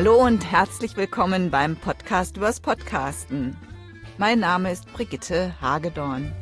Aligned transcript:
Hallo 0.00 0.24
und 0.24 0.50
herzlich 0.50 0.96
willkommen 0.96 1.50
beim 1.50 1.76
Podcast 1.76 2.38
übers 2.38 2.58
Podcasten. 2.60 3.54
Mein 4.16 4.40
Name 4.40 4.72
ist 4.72 4.90
Brigitte 4.94 5.54
Hagedorn. 5.60 6.32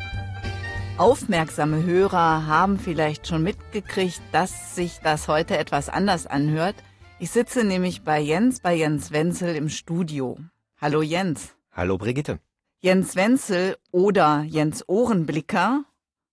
Aufmerksame 0.96 1.82
Hörer 1.82 2.46
haben 2.46 2.78
vielleicht 2.78 3.26
schon 3.26 3.42
mitgekriegt, 3.42 4.22
dass 4.30 4.76
sich 4.76 5.00
das 5.02 5.26
heute 5.26 5.58
etwas 5.58 5.88
anders 5.88 6.28
anhört. 6.28 6.76
Ich 7.18 7.32
sitze 7.32 7.64
nämlich 7.64 8.04
bei 8.04 8.20
Jens, 8.20 8.60
bei 8.60 8.76
Jens 8.76 9.10
Wenzel 9.10 9.56
im 9.56 9.68
Studio. 9.70 10.38
Hallo 10.80 11.02
Jens. 11.02 11.56
Hallo 11.72 11.98
Brigitte. 11.98 12.38
Jens 12.78 13.16
Wenzel 13.16 13.76
oder 13.90 14.44
Jens 14.46 14.88
Ohrenblicker, 14.88 15.82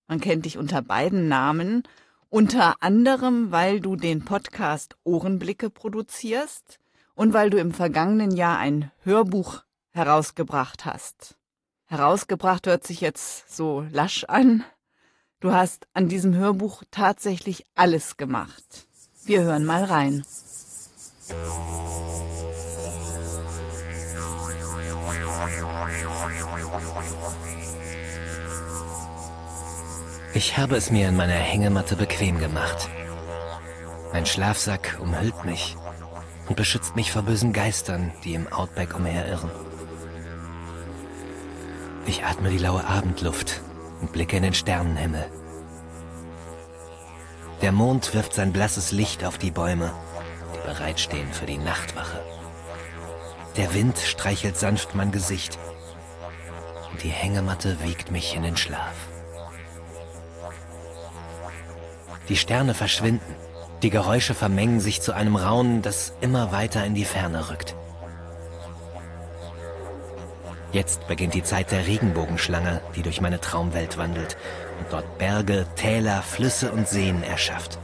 man 0.08 0.22
kennt 0.22 0.46
dich 0.46 0.60
unter 0.60 0.84
beiden 0.84 1.28
Namen, 1.28 1.82
unter 2.30 2.76
anderem, 2.82 3.52
weil 3.52 3.80
du 3.80 3.96
den 3.96 4.24
Podcast 4.26 4.96
Ohrenblicke 5.04 5.72
produzierst 5.72 6.80
und 7.16 7.34
weil 7.34 7.50
du 7.50 7.58
im 7.58 7.74
vergangenen 7.74 8.32
Jahr 8.32 8.60
ein 8.60 8.92
Hörbuch 9.04 9.64
herausgebracht 9.92 10.86
hast. 10.86 11.36
Herausgebracht 11.86 12.68
hört 12.68 12.86
sich 12.86 13.02
jetzt 13.02 13.56
so 13.56 13.86
lasch 13.92 14.26
an. 14.26 14.64
Du 15.40 15.54
hast 15.54 15.88
an 15.94 16.10
diesem 16.10 16.36
Hörbuch 16.36 16.84
tatsächlich 16.92 17.66
alles 17.76 18.18
gemacht. 18.18 18.88
Wir 19.24 19.42
hören 19.44 19.66
mal 19.66 19.84
rein. 19.84 20.26
Ich 30.34 30.58
habe 30.58 30.76
es 30.76 30.92
mir 30.92 31.08
in 31.08 31.16
meiner 31.16 31.34
Hängematte 31.34 31.96
bequem 31.96 32.40
gemacht. 32.40 32.90
Mein 34.12 34.26
Schlafsack 34.26 34.98
umhüllt 35.00 35.46
mich 35.46 35.78
und 36.48 36.56
beschützt 36.56 36.96
mich 36.96 37.12
vor 37.12 37.24
bösen 37.24 37.54
Geistern, 37.54 38.12
die 38.24 38.34
im 38.34 38.52
Outback 38.52 38.96
umherirren. 38.96 39.50
Ich 42.06 42.24
atme 42.24 42.50
die 42.50 42.58
laue 42.58 42.86
Abendluft 42.86 43.62
und 44.02 44.12
blicke 44.12 44.38
in 44.38 44.44
den 44.44 44.54
Sternenhimmel. 44.54 45.26
Der 47.62 47.72
Mond 47.72 48.14
wirft 48.14 48.34
sein 48.34 48.54
blasses 48.54 48.92
Licht 48.92 49.24
auf 49.24 49.38
die 49.38 49.52
Bäume, 49.52 49.92
die 50.54 50.68
bereitstehen 50.68 51.32
für 51.34 51.46
die 51.46 51.58
Nachtwache. 51.58 52.22
Der 53.58 53.74
Wind 53.74 53.98
streichelt 53.98 54.58
sanft 54.58 54.94
mein 54.94 55.12
Gesicht 55.12 55.58
und 56.92 57.02
die 57.02 57.10
Hängematte 57.10 57.78
wiegt 57.84 58.12
mich 58.12 58.36
in 58.36 58.44
den 58.44 58.58
Schlaf. 58.58 58.94
Die 62.28 62.38
Sterne 62.38 62.74
verschwinden 62.74 63.36
die 63.86 63.92
Geräusche 63.92 64.34
vermengen 64.34 64.80
sich 64.80 65.04
zu 65.04 65.14
einem 65.14 65.36
Raunen, 65.36 65.84
das 65.84 66.12
immer 66.20 66.52
weiter 66.52 66.84
in 66.86 66.96
die 66.96 67.06
Ferne 67.06 67.52
rückt. 67.52 67.76
Jetzt 70.72 71.08
beginnt 71.08 71.36
die 71.36 71.44
Zeit 71.44 71.72
der 71.72 71.86
Regenbogenschlange, 71.86 72.82
die 72.96 73.04
durch 73.04 73.22
meine 73.22 73.40
Traumwelt 73.40 74.00
wandelt 74.00 74.38
und 74.80 74.92
dort 74.92 75.20
Berge, 75.20 75.68
Täler, 75.76 76.24
Flüsse 76.24 76.72
und 76.72 76.88
Seen 76.88 77.22
erschafft. 77.22 77.78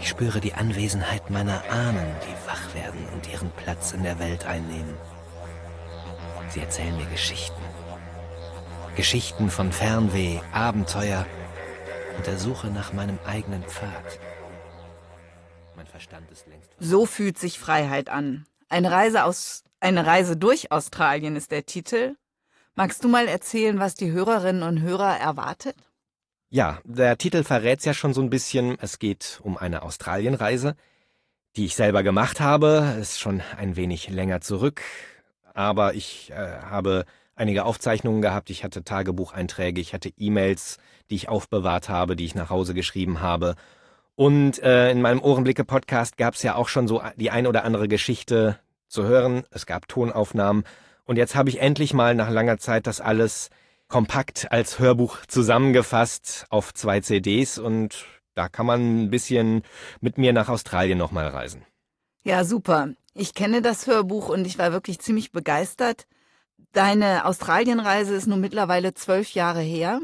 Ich 0.00 0.08
spüre 0.08 0.40
die 0.40 0.54
Anwesenheit 0.54 1.28
meiner 1.28 1.62
Ahnen, 1.70 2.06
die 2.22 2.48
wach 2.48 2.74
werden 2.74 3.06
und 3.12 3.30
ihren 3.30 3.50
Platz 3.50 3.92
in 3.92 4.02
der 4.02 4.18
Welt 4.18 4.46
einnehmen. 4.46 4.94
Sie 6.48 6.60
erzählen 6.60 6.96
mir 6.96 7.04
Geschichten. 7.12 7.60
Geschichten 8.96 9.50
von 9.50 9.72
Fernweh, 9.72 10.40
Abenteuer 10.52 11.26
und 12.16 12.26
der 12.26 12.38
Suche 12.38 12.68
nach 12.68 12.92
meinem 12.92 13.18
eigenen 13.26 13.62
Pfad. 13.62 14.18
Mein 15.76 15.86
Verstand 15.86 16.30
ist 16.30 16.46
längst. 16.46 16.70
So 16.78 17.06
fühlt 17.06 17.38
sich 17.38 17.58
Freiheit 17.58 18.08
an. 18.08 18.46
Eine 18.68 18.90
Reise 18.90 19.24
aus, 19.24 19.62
eine 19.80 20.06
Reise 20.06 20.36
durch 20.36 20.72
Australien 20.72 21.36
ist 21.36 21.50
der 21.50 21.66
Titel. 21.66 22.16
Magst 22.74 23.04
du 23.04 23.08
mal 23.08 23.28
erzählen, 23.28 23.78
was 23.78 23.94
die 23.94 24.10
Hörerinnen 24.10 24.62
und 24.62 24.80
Hörer 24.80 25.18
erwartet? 25.18 25.76
Ja, 26.48 26.80
der 26.84 27.18
Titel 27.18 27.44
verrät's 27.44 27.84
ja 27.84 27.94
schon 27.94 28.14
so 28.14 28.22
ein 28.22 28.30
bisschen. 28.30 28.78
Es 28.80 28.98
geht 28.98 29.40
um 29.42 29.56
eine 29.56 29.82
Australienreise, 29.82 30.76
die 31.56 31.66
ich 31.66 31.76
selber 31.76 32.02
gemacht 32.02 32.40
habe. 32.40 32.96
Ist 33.00 33.20
schon 33.20 33.42
ein 33.56 33.76
wenig 33.76 34.08
länger 34.08 34.40
zurück, 34.40 34.82
aber 35.54 35.94
ich 35.94 36.30
äh, 36.30 36.34
habe 36.34 37.04
einige 37.34 37.64
Aufzeichnungen 37.64 38.22
gehabt, 38.22 38.50
ich 38.50 38.64
hatte 38.64 38.82
Tagebucheinträge, 38.82 39.80
ich 39.80 39.92
hatte 39.92 40.10
E-Mails, 40.16 40.78
die 41.10 41.16
ich 41.16 41.28
aufbewahrt 41.28 41.88
habe, 41.88 42.16
die 42.16 42.24
ich 42.24 42.34
nach 42.34 42.50
Hause 42.50 42.74
geschrieben 42.74 43.20
habe. 43.20 43.54
Und 44.14 44.62
äh, 44.62 44.90
in 44.90 45.02
meinem 45.02 45.20
Ohrenblicke-Podcast 45.20 46.16
gab 46.16 46.34
es 46.34 46.42
ja 46.42 46.54
auch 46.54 46.68
schon 46.68 46.88
so 46.88 47.02
die 47.16 47.30
ein 47.30 47.46
oder 47.46 47.64
andere 47.64 47.88
Geschichte 47.88 48.58
zu 48.88 49.04
hören. 49.04 49.44
Es 49.50 49.66
gab 49.66 49.88
Tonaufnahmen. 49.88 50.64
Und 51.04 51.16
jetzt 51.16 51.34
habe 51.34 51.48
ich 51.48 51.60
endlich 51.60 51.94
mal 51.94 52.14
nach 52.14 52.30
langer 52.30 52.58
Zeit 52.58 52.86
das 52.86 53.00
alles 53.00 53.50
kompakt 53.88 54.50
als 54.50 54.78
Hörbuch 54.78 55.18
zusammengefasst 55.26 56.46
auf 56.50 56.74
zwei 56.74 57.00
CDs 57.00 57.58
und 57.58 58.04
da 58.34 58.48
kann 58.48 58.66
man 58.66 59.04
ein 59.04 59.10
bisschen 59.10 59.62
mit 60.00 60.18
mir 60.18 60.32
nach 60.32 60.48
Australien 60.48 60.98
nochmal 60.98 61.28
reisen. 61.28 61.64
Ja, 62.24 62.44
super. 62.44 62.88
Ich 63.14 63.34
kenne 63.34 63.62
das 63.62 63.86
Hörbuch 63.86 64.28
und 64.28 64.46
ich 64.46 64.58
war 64.58 64.72
wirklich 64.72 64.98
ziemlich 64.98 65.32
begeistert. 65.32 66.06
Deine 66.72 67.24
Australienreise 67.24 68.14
ist 68.14 68.26
nun 68.26 68.40
mittlerweile 68.40 68.92
zwölf 68.92 69.30
Jahre 69.32 69.60
her. 69.60 70.00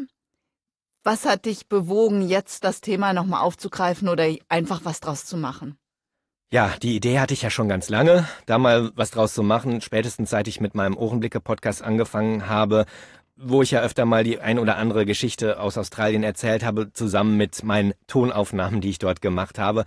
Was 1.05 1.25
hat 1.25 1.47
dich 1.47 1.67
bewogen, 1.67 2.23
jetzt 2.23 2.63
das 2.63 2.81
Thema 2.81 3.13
nochmal 3.13 3.43
aufzugreifen 3.43 4.09
oder 4.09 4.29
einfach 4.49 4.83
was 4.85 5.01
draus 5.01 5.27
zu 5.27 5.37
machen? 5.37 5.77
Ja, 6.53 6.75
die 6.81 6.95
Idee 6.95 7.19
hatte 7.19 7.35
ich 7.35 7.43
ja 7.43 7.51
schon 7.51 7.69
ganz 7.69 7.89
lange, 7.89 8.29
da 8.47 8.59
mal 8.59 8.93
was 8.95 9.11
draus 9.11 9.35
zu 9.35 9.43
machen, 9.43 9.81
spätestens 9.81 10.31
seit 10.31 10.47
ich 10.47 10.61
mit 10.61 10.77
meinem 10.77 10.97
Ohrenblicke-Podcast 10.97 11.83
angefangen 11.83 12.47
habe, 12.49 12.85
wo 13.35 13.63
ich 13.63 13.73
ja 13.73 13.81
öfter 13.81 14.05
mal 14.05 14.23
die 14.23 14.39
ein 14.39 14.61
oder 14.61 14.77
andere 14.77 15.05
Geschichte 15.05 15.59
aus 15.59 15.77
Australien 15.77 16.23
erzählt 16.23 16.63
habe, 16.65 16.93
zusammen 16.93 17.37
mit 17.37 17.65
meinen 17.65 17.95
Tonaufnahmen, 18.07 18.81
die 18.81 18.91
ich 18.91 18.99
dort 19.01 19.21
gemacht 19.21 19.59
habe. 19.59 19.87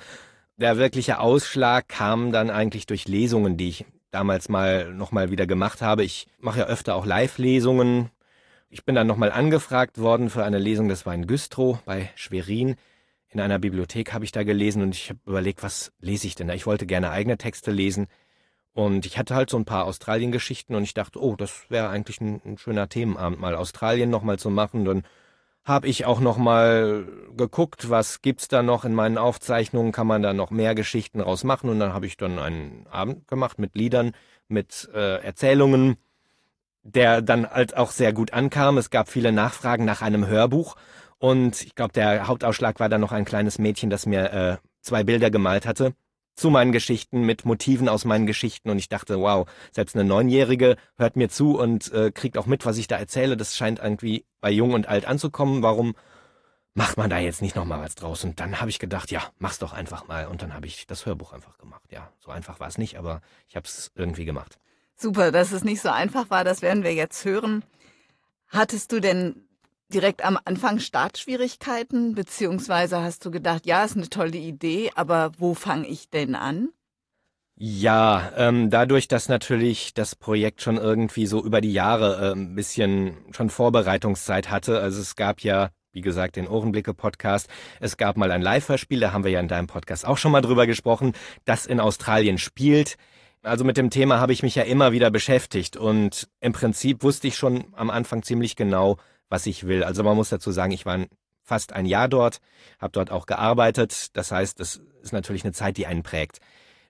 Der 0.57 0.77
wirkliche 0.77 1.19
Ausschlag 1.19 1.87
kam 1.87 2.33
dann 2.33 2.49
eigentlich 2.49 2.87
durch 2.87 3.07
Lesungen, 3.07 3.55
die 3.55 3.69
ich 3.69 3.85
damals 4.11 4.49
mal 4.49 4.93
nochmal 4.93 5.31
wieder 5.31 5.47
gemacht 5.47 5.81
habe. 5.81 6.03
Ich 6.03 6.27
mache 6.39 6.59
ja 6.59 6.65
öfter 6.65 6.95
auch 6.95 7.05
Live-Lesungen. 7.05 8.09
Ich 8.75 8.83
bin 8.83 8.93
dann 8.93 9.07
nochmal 9.07 9.31
angefragt 9.31 9.99
worden 9.99 10.29
für 10.29 10.43
eine 10.43 10.59
Lesung, 10.59 10.89
das 10.89 11.05
war 11.05 11.13
in 11.13 11.27
Güstrow 11.27 11.81
bei 11.85 12.09
Schwerin. 12.15 12.75
In 13.29 13.39
einer 13.39 13.57
Bibliothek 13.57 14.11
habe 14.11 14.25
ich 14.25 14.33
da 14.33 14.43
gelesen 14.43 14.81
und 14.81 14.93
ich 14.93 15.11
habe 15.11 15.19
überlegt, 15.25 15.63
was 15.63 15.93
lese 16.01 16.27
ich 16.27 16.35
denn 16.35 16.49
da? 16.49 16.53
Ich 16.55 16.65
wollte 16.65 16.85
gerne 16.85 17.09
eigene 17.09 17.37
Texte 17.37 17.71
lesen. 17.71 18.07
Und 18.73 19.05
ich 19.05 19.17
hatte 19.17 19.33
halt 19.33 19.49
so 19.49 19.55
ein 19.55 19.63
paar 19.63 19.85
Australien-Geschichten 19.85 20.75
und 20.75 20.83
ich 20.83 20.93
dachte, 20.93 21.23
oh, 21.23 21.37
das 21.37 21.69
wäre 21.69 21.87
eigentlich 21.87 22.19
ein, 22.19 22.41
ein, 22.43 22.57
schöner 22.57 22.89
Themenabend, 22.89 23.39
mal 23.39 23.55
Australien 23.55 24.09
nochmal 24.09 24.39
zu 24.39 24.49
machen. 24.49 24.83
Dann 24.83 25.03
habe 25.63 25.87
ich 25.87 26.05
auch 26.05 26.19
nochmal 26.19 27.07
geguckt, 27.37 27.89
was 27.89 28.21
gibt's 28.21 28.49
da 28.49 28.61
noch 28.61 28.83
in 28.83 28.93
meinen 28.93 29.17
Aufzeichnungen, 29.17 29.93
kann 29.93 30.05
man 30.05 30.21
da 30.21 30.33
noch 30.33 30.51
mehr 30.51 30.75
Geschichten 30.75 31.21
rausmachen 31.21 31.69
und 31.69 31.79
dann 31.79 31.93
habe 31.93 32.07
ich 32.07 32.17
dann 32.17 32.39
einen 32.39 32.87
Abend 32.87 33.25
gemacht 33.29 33.57
mit 33.57 33.73
Liedern, 33.75 34.11
mit 34.49 34.89
äh, 34.93 35.23
Erzählungen, 35.23 35.95
der 36.85 37.22
dann 37.22 37.50
halt 37.50 37.75
auch 37.75 37.91
sehr 37.91 38.13
gut 38.13 38.31
ankam. 38.31 38.78
Es 38.78 38.90
gab 38.90 39.09
viele 39.09 39.31
Nachfragen 39.31 39.84
nach 39.84 40.01
einem 40.01 40.28
Hörbuch 40.28 40.75
und 41.18 41.62
ich 41.63 41.75
glaube, 41.75 41.94
der 41.94 42.28
Hauptausschlag 42.28 42.79
war 42.79 42.88
dann 42.88 43.01
noch 43.01 43.12
ein 43.12 43.25
kleines 43.25 43.57
Mädchen, 43.57 43.90
das 43.90 44.06
mir 44.06 44.31
äh, 44.31 44.57
zwei 44.81 45.03
Bilder 45.03 45.29
gemalt 45.31 45.66
hatte 45.66 45.94
zu 46.35 46.50
meinen 46.50 46.72
Geschichten, 46.72 47.22
mit 47.22 47.46
Motiven 47.46 47.88
aus 47.90 48.06
meinen 48.06 48.28
Geschichten 48.28 48.69
und 48.69 48.78
ich 48.78 48.90
dachte, 48.90 49.19
wow, 49.19 49.47
selbst 49.72 49.96
eine 49.96 50.03
Neunjährige 50.03 50.75
hört 50.97 51.16
mir 51.16 51.29
zu 51.29 51.58
und 51.58 51.91
äh, 51.93 52.11
kriegt 52.11 52.37
auch 52.37 52.46
mit, 52.46 52.66
was 52.66 52.78
ich 52.78 52.88
da 52.88 52.97
erzähle. 52.97 53.38
Das 53.38 53.55
scheint 53.55 53.79
irgendwie 53.79 54.26
bei 54.41 54.52
Jung 54.52 54.73
und 54.73 54.88
Alt 54.88 55.05
anzukommen. 55.05 55.64
Warum 55.64 55.96
macht 56.73 56.97
man 56.97 57.09
da 57.09 57.20
jetzt 57.20 57.41
nicht 57.41 57.55
nochmal 57.55 57.81
was 57.81 57.96
draus? 57.96 58.23
Und 58.26 58.40
dann 58.40 58.59
habe 58.59 58.70
ich 58.70 58.79
gedacht, 58.79 59.11
ja, 59.11 59.22
mach's 59.40 59.59
doch 59.59 59.72
einfach 59.72 60.08
mal. 60.08 60.28
Und 60.28 60.41
dann 60.41 60.53
habe 60.53 60.67
ich 60.67 60.85
das 60.88 61.05
Hörbuch 61.05 61.31
einfach 61.31 61.58
gemacht. 61.58 61.90
Ja, 61.91 62.11
so 62.20 62.31
einfach 62.31 62.59
war 62.59 62.67
es 62.67 62.78
nicht, 62.78 62.97
aber 62.97 63.22
ich 63.47 63.55
habe 63.55 63.66
es 63.66 63.91
irgendwie 63.96 64.26
gemacht. 64.26 64.59
Super, 64.97 65.31
dass 65.31 65.51
es 65.51 65.63
nicht 65.63 65.81
so 65.81 65.89
einfach 65.89 66.29
war, 66.29 66.43
das 66.43 66.61
werden 66.61 66.83
wir 66.83 66.93
jetzt 66.93 67.25
hören. 67.25 67.63
Hattest 68.47 68.91
du 68.91 68.99
denn 68.99 69.45
direkt 69.93 70.23
am 70.23 70.39
Anfang 70.45 70.79
Startschwierigkeiten, 70.79 72.15
beziehungsweise 72.15 73.01
hast 73.01 73.25
du 73.25 73.31
gedacht, 73.31 73.65
ja, 73.65 73.83
ist 73.83 73.97
eine 73.97 74.09
tolle 74.09 74.37
Idee, 74.37 74.91
aber 74.95 75.31
wo 75.37 75.53
fange 75.53 75.87
ich 75.87 76.09
denn 76.09 76.35
an? 76.35 76.69
Ja, 77.57 78.33
ähm, 78.35 78.69
dadurch, 78.69 79.07
dass 79.07 79.29
natürlich 79.29 79.93
das 79.93 80.15
Projekt 80.15 80.61
schon 80.61 80.77
irgendwie 80.77 81.25
so 81.25 81.41
über 81.41 81.61
die 81.61 81.71
Jahre 81.71 82.31
äh, 82.31 82.31
ein 82.33 82.53
bisschen 82.53 83.15
schon 83.31 83.49
Vorbereitungszeit 83.49 84.49
hatte. 84.49 84.81
Also 84.81 84.99
es 85.01 85.15
gab 85.15 85.39
ja, 85.39 85.69
wie 85.93 86.01
gesagt, 86.01 86.35
den 86.35 86.49
Ohrenblicke-Podcast. 86.49 87.47
Es 87.79 87.95
gab 87.95 88.17
mal 88.17 88.31
ein 88.31 88.41
Live-Hörspiel, 88.41 88.99
da 88.99 89.13
haben 89.13 89.23
wir 89.23 89.31
ja 89.31 89.39
in 89.39 89.47
deinem 89.47 89.67
Podcast 89.67 90.05
auch 90.05 90.17
schon 90.17 90.33
mal 90.33 90.41
drüber 90.41 90.67
gesprochen, 90.67 91.13
das 91.45 91.65
in 91.65 91.79
Australien 91.79 92.37
spielt. 92.37 92.97
Also 93.45 93.63
mit 93.63 93.77
dem 93.77 93.91
Thema 93.91 94.19
habe 94.19 94.33
ich 94.33 94.41
mich 94.41 94.55
ja 94.55 94.63
immer 94.63 94.91
wieder 94.91 95.11
beschäftigt 95.11 95.77
und 95.77 96.27
im 96.39 96.51
Prinzip 96.51 97.03
wusste 97.03 97.27
ich 97.27 97.35
schon 97.37 97.65
am 97.75 97.91
Anfang 97.91 98.23
ziemlich 98.23 98.55
genau, 98.55 98.97
was 99.29 99.45
ich 99.45 99.67
will. 99.67 99.83
Also 99.83 100.01
man 100.01 100.15
muss 100.15 100.29
dazu 100.29 100.51
sagen, 100.51 100.71
ich 100.71 100.87
war 100.87 101.05
fast 101.43 101.71
ein 101.71 101.85
Jahr 101.85 102.07
dort, 102.07 102.41
habe 102.79 102.91
dort 102.91 103.11
auch 103.11 103.27
gearbeitet. 103.27 104.17
Das 104.17 104.31
heißt, 104.31 104.59
das 104.59 104.81
ist 105.03 105.13
natürlich 105.13 105.43
eine 105.43 105.53
Zeit, 105.53 105.77
die 105.77 105.85
einen 105.85 106.01
prägt. 106.01 106.39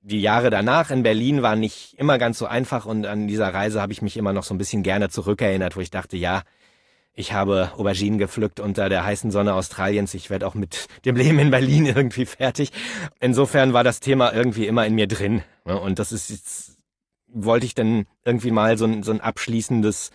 die 0.01 0.21
Jahre 0.21 0.49
danach 0.49 0.91
in 0.91 1.03
Berlin 1.03 1.41
waren 1.41 1.59
nicht 1.59 1.95
immer 1.97 2.17
ganz 2.19 2.37
so 2.37 2.45
einfach 2.45 2.85
und 2.85 3.05
an 3.05 3.27
dieser 3.27 3.53
Reise 3.53 3.81
habe 3.81 3.91
ich 3.91 4.01
mich 4.01 4.15
immer 4.15 4.33
noch 4.33 4.43
so 4.43 4.53
ein 4.53 4.59
bisschen 4.59 4.83
gerne 4.83 5.09
zurückerinnert, 5.09 5.75
wo 5.75 5.81
ich 5.81 5.89
dachte, 5.89 6.15
ja, 6.15 6.43
ich 7.15 7.31
habe 7.31 7.71
Auberginen 7.77 8.19
gepflückt 8.19 8.59
unter 8.59 8.89
der 8.89 9.05
heißen 9.05 9.31
Sonne 9.31 9.53
Australiens. 9.53 10.13
Ich 10.13 10.29
werde 10.29 10.45
auch 10.45 10.53
mit 10.53 10.87
dem 11.05 11.15
Leben 11.15 11.39
in 11.39 11.49
Berlin 11.49 11.85
irgendwie 11.95 12.25
fertig. 12.25 12.71
Insofern 13.21 13.71
war 13.73 13.85
das 13.85 14.01
Thema 14.01 14.33
irgendwie 14.33 14.67
immer 14.67 14.85
in 14.85 14.95
mir 14.95 15.07
drin. 15.07 15.41
Ne? 15.63 15.79
Und 15.79 15.97
das 15.97 16.11
ist 16.11 16.29
jetzt, 16.29 16.77
wollte 17.27 17.65
ich 17.65 17.73
dann 17.73 18.05
irgendwie 18.25 18.51
mal 18.51 18.77
so 18.77 18.85
ein, 18.85 19.01
so 19.01 19.13
ein 19.13 19.21
abschließendes 19.21 20.11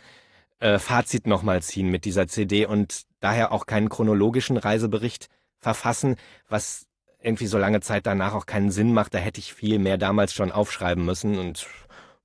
äh, 0.58 0.79
Fazit 0.79 1.26
nochmal 1.26 1.62
ziehen 1.62 1.88
mit 1.88 2.05
dieser 2.05 2.26
CD 2.29 2.67
und 2.67 3.05
daher 3.20 3.52
auch 3.52 3.64
keinen 3.64 3.88
chronologischen 3.88 4.58
Reisebericht 4.58 5.29
verfassen, 5.58 6.17
was 6.49 6.87
irgendwie 7.23 7.47
so 7.47 7.56
lange 7.56 7.81
Zeit 7.81 8.06
danach 8.06 8.35
auch 8.35 8.44
keinen 8.44 8.70
Sinn 8.70 8.93
macht. 8.93 9.14
Da 9.14 9.19
hätte 9.19 9.41
ich 9.41 9.55
viel 9.55 9.79
mehr 9.79 9.97
damals 9.97 10.35
schon 10.35 10.52
aufschreiben 10.52 11.05
müssen 11.05 11.38
und 11.38 11.67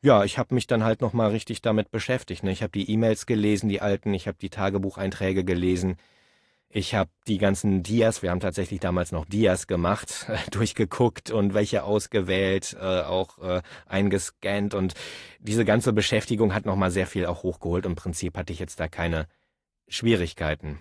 ja, 0.02 0.24
ich 0.24 0.38
habe 0.38 0.54
mich 0.54 0.68
dann 0.68 0.84
halt 0.84 1.02
nochmal 1.02 1.32
richtig 1.32 1.62
damit 1.62 1.92
beschäftigt. 1.92 2.44
Ne? 2.44 2.52
Ich 2.52 2.62
habe 2.62 2.72
die 2.72 2.90
E-Mails 2.92 3.26
gelesen, 3.26 3.70
die 3.70 3.82
alten, 3.82 4.14
ich 4.14 4.28
habe 4.28 4.38
die 4.40 4.50
Tagebucheinträge 4.50 5.44
gelesen, 5.44 5.98
ich 6.70 6.94
habe 6.94 7.10
die 7.28 7.38
ganzen 7.38 7.84
Dias, 7.84 8.22
wir 8.22 8.32
haben 8.32 8.42
tatsächlich 8.42 8.82
damals 8.82 9.14
noch 9.14 9.26
Dias 9.26 9.66
gemacht, 9.66 10.28
durchgeguckt 10.52 11.32
und 11.32 11.54
welche 11.54 11.84
ausgewählt, 11.84 12.76
äh, 12.80 13.02
auch 13.02 13.38
äh, 13.40 13.62
eingescannt 13.86 14.74
und 14.74 14.94
diese 15.40 15.64
ganze 15.64 15.94
Beschäftigung 15.94 16.54
hat 16.54 16.66
nochmal 16.66 16.92
sehr 16.92 17.08
viel 17.08 17.28
auch 17.28 17.44
hochgeholt. 17.44 17.86
Im 17.86 17.96
Prinzip 17.96 18.38
hatte 18.38 18.52
ich 18.52 18.60
jetzt 18.60 18.80
da 18.80 18.90
keine 18.90 19.28
Schwierigkeiten. 19.88 20.80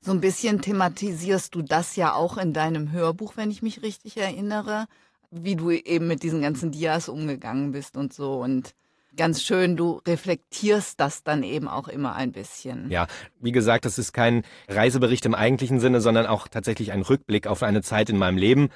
So 0.00 0.12
ein 0.12 0.20
bisschen 0.20 0.60
thematisierst 0.60 1.54
du 1.54 1.62
das 1.62 1.96
ja 1.96 2.14
auch 2.14 2.36
in 2.36 2.52
deinem 2.52 2.92
Hörbuch, 2.92 3.36
wenn 3.36 3.50
ich 3.50 3.62
mich 3.62 3.82
richtig 3.82 4.16
erinnere, 4.16 4.86
wie 5.30 5.56
du 5.56 5.70
eben 5.70 6.06
mit 6.06 6.22
diesen 6.22 6.42
ganzen 6.42 6.70
Dias 6.70 7.08
umgegangen 7.08 7.72
bist 7.72 7.96
und 7.96 8.12
so 8.12 8.40
und 8.40 8.74
ganz 9.16 9.42
schön, 9.42 9.76
du 9.76 10.00
reflektierst 10.06 10.98
das 10.98 11.22
dann 11.24 11.42
eben 11.42 11.68
auch 11.68 11.88
immer 11.88 12.14
ein 12.14 12.32
bisschen. 12.32 12.90
Ja, 12.90 13.06
wie 13.40 13.52
gesagt, 13.52 13.84
das 13.84 13.98
ist 13.98 14.12
kein 14.12 14.44
Reisebericht 14.68 15.26
im 15.26 15.34
eigentlichen 15.34 15.80
Sinne, 15.80 16.00
sondern 16.00 16.26
auch 16.26 16.48
tatsächlich 16.48 16.92
ein 16.92 17.02
Rückblick 17.02 17.46
auf 17.46 17.62
eine 17.62 17.82
Zeit 17.82 18.08
in 18.08 18.16
meinem 18.16 18.38
Leben, 18.38 18.70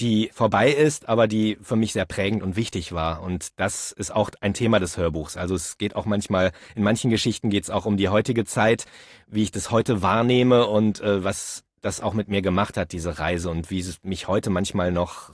die 0.00 0.30
vorbei 0.32 0.72
ist, 0.72 1.08
aber 1.08 1.28
die 1.28 1.56
für 1.62 1.76
mich 1.76 1.92
sehr 1.92 2.06
prägend 2.06 2.42
und 2.42 2.56
wichtig 2.56 2.92
war. 2.92 3.22
Und 3.22 3.60
das 3.60 3.92
ist 3.92 4.12
auch 4.12 4.30
ein 4.40 4.54
Thema 4.54 4.80
des 4.80 4.96
Hörbuchs. 4.96 5.36
Also 5.36 5.54
es 5.54 5.78
geht 5.78 5.94
auch 5.94 6.06
manchmal, 6.06 6.50
in 6.74 6.82
manchen 6.82 7.10
Geschichten 7.10 7.50
geht 7.50 7.64
es 7.64 7.70
auch 7.70 7.86
um 7.86 7.96
die 7.96 8.08
heutige 8.08 8.44
Zeit, 8.44 8.86
wie 9.28 9.42
ich 9.42 9.52
das 9.52 9.70
heute 9.70 10.02
wahrnehme 10.02 10.66
und 10.66 11.00
äh, 11.00 11.22
was 11.22 11.62
das 11.80 12.00
auch 12.00 12.14
mit 12.14 12.28
mir 12.28 12.42
gemacht 12.42 12.76
hat, 12.76 12.92
diese 12.92 13.18
Reise 13.18 13.50
und 13.50 13.70
wie 13.70 13.78
es 13.78 14.02
mich 14.02 14.26
heute 14.26 14.50
manchmal 14.50 14.90
noch, 14.90 15.32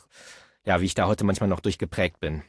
ja, 0.65 0.81
wie 0.81 0.87
ich 0.87 0.95
da 0.95 1.07
heute 1.07 1.25
manchmal 1.25 1.49
noch 1.49 1.61
durchgeprägt 1.61 2.21
bin. 2.21 2.43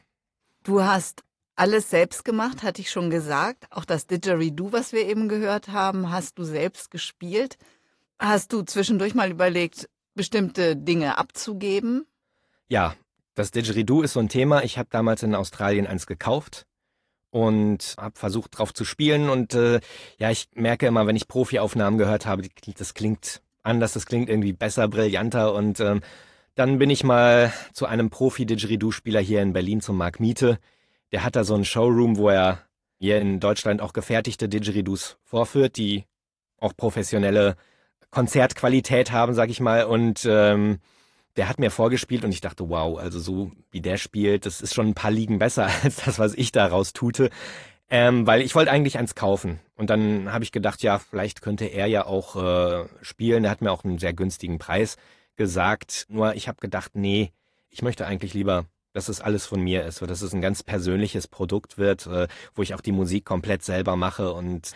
Du 0.62 0.82
hast 0.82 1.22
alles 1.56 1.90
selbst 1.90 2.24
gemacht, 2.24 2.62
hatte 2.62 2.80
ich 2.80 2.90
schon 2.90 3.10
gesagt. 3.10 3.66
Auch 3.70 3.84
das 3.84 4.06
Didgeridoo, 4.06 4.72
was 4.72 4.92
wir 4.92 5.06
eben 5.06 5.28
gehört 5.28 5.68
haben, 5.68 6.10
hast 6.10 6.38
du 6.38 6.44
selbst 6.44 6.90
gespielt. 6.90 7.56
Hast 8.18 8.52
du 8.52 8.62
zwischendurch 8.62 9.14
mal 9.14 9.30
überlegt, 9.30 9.88
bestimmte 10.14 10.76
Dinge 10.76 11.18
abzugeben? 11.18 12.06
Ja, 12.68 12.94
das 13.34 13.50
Didgeridoo 13.50 14.02
ist 14.02 14.12
so 14.12 14.20
ein 14.20 14.28
Thema. 14.28 14.62
Ich 14.62 14.78
habe 14.78 14.88
damals 14.90 15.22
in 15.22 15.34
Australien 15.34 15.86
eins 15.86 16.06
gekauft 16.06 16.66
und 17.30 17.94
habe 17.98 18.18
versucht 18.18 18.58
drauf 18.58 18.74
zu 18.74 18.84
spielen 18.84 19.30
und 19.30 19.54
äh, 19.54 19.80
ja, 20.18 20.30
ich 20.30 20.48
merke 20.54 20.86
immer, 20.86 21.06
wenn 21.06 21.16
ich 21.16 21.28
Profi-Aufnahmen 21.28 21.96
gehört 21.96 22.26
habe, 22.26 22.46
das 22.76 22.94
klingt 22.94 23.40
anders, 23.62 23.94
das 23.94 24.06
klingt 24.06 24.28
irgendwie 24.28 24.52
besser, 24.52 24.86
brillanter 24.86 25.54
und 25.54 25.80
ähm, 25.80 26.02
dann 26.54 26.78
bin 26.78 26.90
ich 26.90 27.04
mal 27.04 27.52
zu 27.72 27.86
einem 27.86 28.10
Profi-Didgeridoo-Spieler 28.10 29.20
hier 29.20 29.42
in 29.42 29.52
Berlin, 29.52 29.80
zum 29.80 29.96
Marc 29.96 30.20
Miete. 30.20 30.58
Der 31.10 31.24
hat 31.24 31.36
da 31.36 31.44
so 31.44 31.54
einen 31.54 31.64
Showroom, 31.64 32.16
wo 32.16 32.28
er 32.28 32.62
hier 32.98 33.20
in 33.20 33.40
Deutschland 33.40 33.80
auch 33.80 33.92
gefertigte 33.92 34.48
Didgeridoos 34.48 35.16
vorführt, 35.24 35.76
die 35.76 36.04
auch 36.58 36.76
professionelle 36.76 37.56
Konzertqualität 38.10 39.12
haben, 39.12 39.34
sag 39.34 39.50
ich 39.50 39.60
mal. 39.60 39.84
Und 39.84 40.26
ähm, 40.28 40.78
der 41.36 41.48
hat 41.48 41.58
mir 41.58 41.70
vorgespielt 41.70 42.24
und 42.24 42.30
ich 42.30 42.42
dachte, 42.42 42.68
wow, 42.68 42.98
also 42.98 43.18
so 43.18 43.50
wie 43.70 43.80
der 43.80 43.96
spielt, 43.96 44.44
das 44.44 44.60
ist 44.60 44.74
schon 44.74 44.88
ein 44.88 44.94
paar 44.94 45.10
Ligen 45.10 45.38
besser 45.38 45.68
als 45.82 45.96
das, 45.96 46.18
was 46.18 46.34
ich 46.34 46.52
daraus 46.52 46.92
tute. 46.92 47.30
Ähm, 47.88 48.26
weil 48.26 48.40
ich 48.42 48.54
wollte 48.54 48.70
eigentlich 48.70 48.98
eins 48.98 49.14
kaufen. 49.14 49.60
Und 49.74 49.90
dann 49.90 50.32
habe 50.32 50.44
ich 50.44 50.52
gedacht, 50.52 50.82
ja, 50.82 50.98
vielleicht 50.98 51.42
könnte 51.42 51.66
er 51.66 51.86
ja 51.86 52.06
auch 52.06 52.36
äh, 52.36 52.86
spielen. 53.02 53.44
Er 53.44 53.50
hat 53.50 53.60
mir 53.62 53.72
auch 53.72 53.84
einen 53.84 53.98
sehr 53.98 54.14
günstigen 54.14 54.58
Preis 54.58 54.96
gesagt. 55.36 56.06
Nur 56.08 56.34
ich 56.34 56.48
habe 56.48 56.60
gedacht, 56.60 56.92
nee, 56.94 57.32
ich 57.70 57.82
möchte 57.82 58.06
eigentlich 58.06 58.34
lieber, 58.34 58.66
dass 58.92 59.08
es 59.08 59.20
alles 59.20 59.46
von 59.46 59.60
mir 59.60 59.84
ist, 59.84 60.02
dass 60.02 60.22
es 60.22 60.34
ein 60.34 60.42
ganz 60.42 60.62
persönliches 60.62 61.26
Produkt 61.28 61.78
wird, 61.78 62.06
äh, 62.06 62.28
wo 62.54 62.62
ich 62.62 62.74
auch 62.74 62.80
die 62.80 62.92
Musik 62.92 63.24
komplett 63.24 63.62
selber 63.62 63.96
mache 63.96 64.32
und 64.32 64.72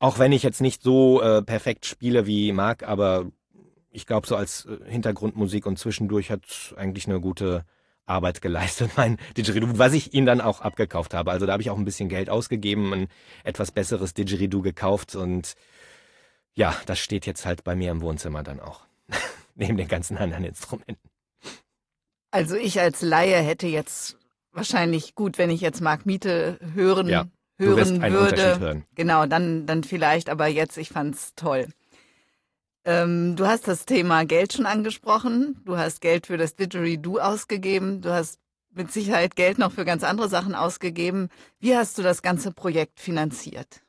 auch 0.00 0.18
wenn 0.18 0.32
ich 0.32 0.42
jetzt 0.42 0.60
nicht 0.60 0.82
so 0.82 1.20
äh, 1.22 1.42
perfekt 1.42 1.86
spiele 1.86 2.26
wie 2.26 2.52
Marc, 2.52 2.82
aber 2.82 3.26
ich 3.92 4.06
glaube, 4.06 4.26
so 4.26 4.34
als 4.34 4.66
äh, 4.66 4.78
Hintergrundmusik 4.90 5.66
und 5.66 5.78
zwischendurch 5.78 6.30
hat 6.30 6.74
eigentlich 6.76 7.06
eine 7.06 7.20
gute 7.20 7.64
Arbeit 8.06 8.40
geleistet, 8.40 8.92
mein 8.96 9.18
Didgeridoo, 9.36 9.78
was 9.78 9.92
ich 9.92 10.14
ihn 10.14 10.26
dann 10.26 10.40
auch 10.40 10.62
abgekauft 10.62 11.14
habe. 11.14 11.30
Also 11.30 11.46
da 11.46 11.52
habe 11.52 11.62
ich 11.62 11.70
auch 11.70 11.78
ein 11.78 11.84
bisschen 11.84 12.08
Geld 12.08 12.30
ausgegeben, 12.30 12.92
ein 12.92 13.08
etwas 13.44 13.70
besseres 13.72 14.14
Didgeridoo 14.14 14.62
gekauft 14.62 15.14
und 15.14 15.54
ja, 16.54 16.74
das 16.86 16.98
steht 16.98 17.26
jetzt 17.26 17.46
halt 17.46 17.62
bei 17.62 17.76
mir 17.76 17.90
im 17.90 18.00
Wohnzimmer 18.00 18.42
dann 18.42 18.58
auch. 18.58 18.86
Neben 19.54 19.76
den 19.76 19.88
ganzen 19.88 20.16
anderen 20.16 20.44
Instrumenten. 20.44 21.10
Also 22.30 22.54
ich 22.56 22.80
als 22.80 23.02
Laie 23.02 23.36
hätte 23.36 23.66
jetzt 23.66 24.18
wahrscheinlich 24.52 25.14
gut, 25.14 25.38
wenn 25.38 25.50
ich 25.50 25.60
jetzt 25.60 25.80
Marc 25.80 26.06
Miete 26.06 26.58
hören 26.74 27.08
ja 27.08 27.26
hören 27.60 28.02
würde. 28.02 28.58
Hören. 28.58 28.84
Genau, 28.94 29.26
dann, 29.26 29.66
dann 29.66 29.84
vielleicht, 29.84 30.28
aber 30.28 30.46
jetzt, 30.46 30.78
ich 30.78 30.88
fand's 30.88 31.34
toll. 31.36 31.68
Ähm, 32.84 33.36
du 33.36 33.46
hast 33.46 33.68
das 33.68 33.84
Thema 33.84 34.24
Geld 34.24 34.54
schon 34.54 34.66
angesprochen. 34.66 35.60
Du 35.64 35.76
hast 35.76 36.00
Geld 36.00 36.26
für 36.26 36.38
das 36.38 36.56
Didgeridoo 36.56 37.18
ausgegeben. 37.18 38.00
Du 38.00 38.10
hast 38.10 38.40
mit 38.72 38.90
Sicherheit 38.90 39.36
Geld 39.36 39.58
noch 39.58 39.72
für 39.72 39.84
ganz 39.84 40.02
andere 40.02 40.28
Sachen 40.28 40.54
ausgegeben. 40.54 41.28
Wie 41.58 41.76
hast 41.76 41.98
du 41.98 42.02
das 42.02 42.22
ganze 42.22 42.52
Projekt 42.52 43.00
finanziert? 43.00 43.82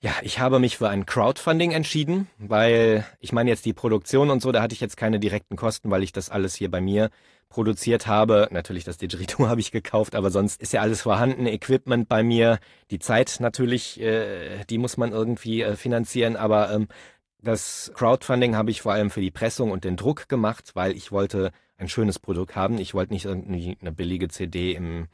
Ja, 0.00 0.12
ich 0.22 0.38
habe 0.38 0.60
mich 0.60 0.76
für 0.78 0.88
ein 0.88 1.06
Crowdfunding 1.06 1.72
entschieden, 1.72 2.28
weil 2.38 3.04
ich 3.18 3.32
meine 3.32 3.50
jetzt 3.50 3.64
die 3.64 3.72
Produktion 3.72 4.30
und 4.30 4.40
so, 4.40 4.52
da 4.52 4.62
hatte 4.62 4.72
ich 4.72 4.80
jetzt 4.80 4.96
keine 4.96 5.18
direkten 5.18 5.56
Kosten, 5.56 5.90
weil 5.90 6.04
ich 6.04 6.12
das 6.12 6.30
alles 6.30 6.54
hier 6.54 6.70
bei 6.70 6.80
mir 6.80 7.10
produziert 7.48 8.06
habe. 8.06 8.46
Natürlich 8.52 8.84
das 8.84 8.98
Didgeridoo 8.98 9.48
habe 9.48 9.60
ich 9.60 9.72
gekauft, 9.72 10.14
aber 10.14 10.30
sonst 10.30 10.62
ist 10.62 10.72
ja 10.72 10.82
alles 10.82 11.02
vorhanden, 11.02 11.46
Equipment 11.46 12.08
bei 12.08 12.22
mir, 12.22 12.60
die 12.92 13.00
Zeit 13.00 13.38
natürlich, 13.40 14.00
äh, 14.00 14.64
die 14.70 14.78
muss 14.78 14.98
man 14.98 15.10
irgendwie 15.10 15.62
äh, 15.62 15.74
finanzieren, 15.74 16.36
aber 16.36 16.70
ähm, 16.72 16.86
das 17.40 17.90
Crowdfunding 17.94 18.54
habe 18.54 18.70
ich 18.70 18.82
vor 18.82 18.92
allem 18.92 19.10
für 19.10 19.20
die 19.20 19.32
Pressung 19.32 19.72
und 19.72 19.82
den 19.82 19.96
Druck 19.96 20.28
gemacht, 20.28 20.72
weil 20.74 20.96
ich 20.96 21.10
wollte 21.10 21.50
ein 21.76 21.88
schönes 21.88 22.20
Produkt 22.20 22.54
haben. 22.54 22.78
Ich 22.78 22.94
wollte 22.94 23.12
nicht 23.12 23.24
irgendeine 23.24 23.92
billige 23.92 24.28
CD 24.28 24.74
im, 24.74 25.08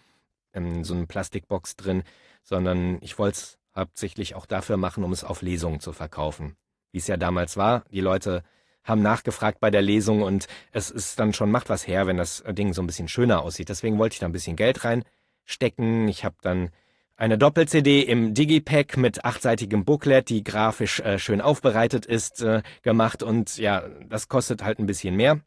in 0.52 0.84
so 0.84 0.94
einem 0.94 1.06
Plastikbox 1.06 1.76
drin, 1.76 2.02
sondern 2.42 2.98
ich 3.02 3.18
wollte 3.18 3.36
es 3.36 3.58
hauptsächlich 3.76 4.34
auch 4.34 4.46
dafür 4.46 4.76
machen, 4.76 5.04
um 5.04 5.12
es 5.12 5.24
auf 5.24 5.42
Lesungen 5.42 5.80
zu 5.80 5.92
verkaufen. 5.92 6.56
Wie 6.92 6.98
es 6.98 7.06
ja 7.06 7.16
damals 7.16 7.56
war, 7.56 7.84
die 7.90 8.00
Leute 8.00 8.42
haben 8.84 9.02
nachgefragt 9.02 9.60
bei 9.60 9.70
der 9.70 9.82
Lesung 9.82 10.22
und 10.22 10.46
es 10.70 10.90
ist 10.90 11.18
dann 11.18 11.32
schon, 11.32 11.50
macht 11.50 11.70
was 11.70 11.86
her, 11.86 12.06
wenn 12.06 12.18
das 12.18 12.44
Ding 12.50 12.74
so 12.74 12.82
ein 12.82 12.86
bisschen 12.86 13.08
schöner 13.08 13.42
aussieht. 13.42 13.70
Deswegen 13.70 13.98
wollte 13.98 14.14
ich 14.14 14.20
da 14.20 14.26
ein 14.26 14.32
bisschen 14.32 14.56
Geld 14.56 14.84
reinstecken. 14.84 16.06
Ich 16.08 16.24
habe 16.24 16.36
dann 16.42 16.70
eine 17.16 17.38
Doppel-CD 17.38 18.02
im 18.02 18.34
Digipack 18.34 18.96
mit 18.96 19.24
achtseitigem 19.24 19.84
Booklet, 19.84 20.28
die 20.28 20.44
grafisch 20.44 21.00
äh, 21.00 21.18
schön 21.18 21.40
aufbereitet 21.40 22.06
ist, 22.06 22.42
äh, 22.42 22.62
gemacht 22.82 23.22
und 23.22 23.56
ja, 23.56 23.88
das 24.08 24.28
kostet 24.28 24.62
halt 24.62 24.78
ein 24.78 24.86
bisschen 24.86 25.16
mehr. 25.16 25.40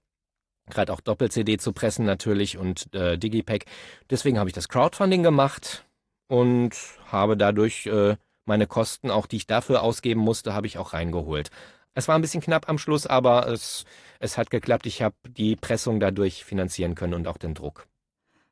Gerade 0.69 0.91
auch 0.91 1.01
Doppel-CD 1.01 1.57
zu 1.57 1.71
pressen 1.73 2.05
natürlich 2.05 2.57
und 2.57 2.93
äh, 2.93 3.17
Digipack. 3.17 3.65
Deswegen 4.09 4.39
habe 4.39 4.49
ich 4.49 4.53
das 4.53 4.67
Crowdfunding 4.67 5.23
gemacht 5.23 5.86
und 6.27 6.75
habe 7.11 7.37
dadurch 7.37 7.85
äh, 7.87 8.17
meine 8.45 8.67
Kosten, 8.67 9.11
auch 9.11 9.25
die 9.25 9.37
ich 9.37 9.47
dafür 9.47 9.83
ausgeben 9.83 10.21
musste, 10.21 10.53
habe 10.53 10.67
ich 10.67 10.77
auch 10.77 10.93
reingeholt. 10.93 11.49
Es 11.93 12.07
war 12.07 12.15
ein 12.15 12.21
bisschen 12.21 12.41
knapp 12.41 12.69
am 12.69 12.77
Schluss, 12.77 13.07
aber 13.07 13.47
es, 13.47 13.85
es 14.19 14.37
hat 14.37 14.49
geklappt. 14.49 14.85
Ich 14.85 15.01
habe 15.01 15.15
die 15.27 15.55
Pressung 15.55 15.99
dadurch 15.99 16.45
finanzieren 16.45 16.95
können 16.95 17.13
und 17.13 17.27
auch 17.27 17.37
den 17.37 17.55
Druck. 17.55 17.87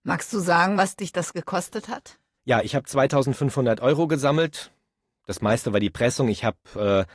Magst 0.03 0.34
du 0.34 0.39
sagen, 0.39 0.77
was 0.77 0.96
dich 0.96 1.12
das 1.12 1.34
gekostet 1.34 1.88
hat? 1.88 2.17
Ja, 2.44 2.62
ich 2.62 2.75
habe 2.75 2.86
2500 2.86 3.82
Euro 3.82 4.08
gesammelt. 4.08 4.72
Das 5.25 5.41
meiste 5.41 5.74
war 5.74 5.79
die 5.79 5.89
Pressung. 5.89 6.27
Ich 6.27 6.44
habe 6.44 6.58
äh, 6.75 7.12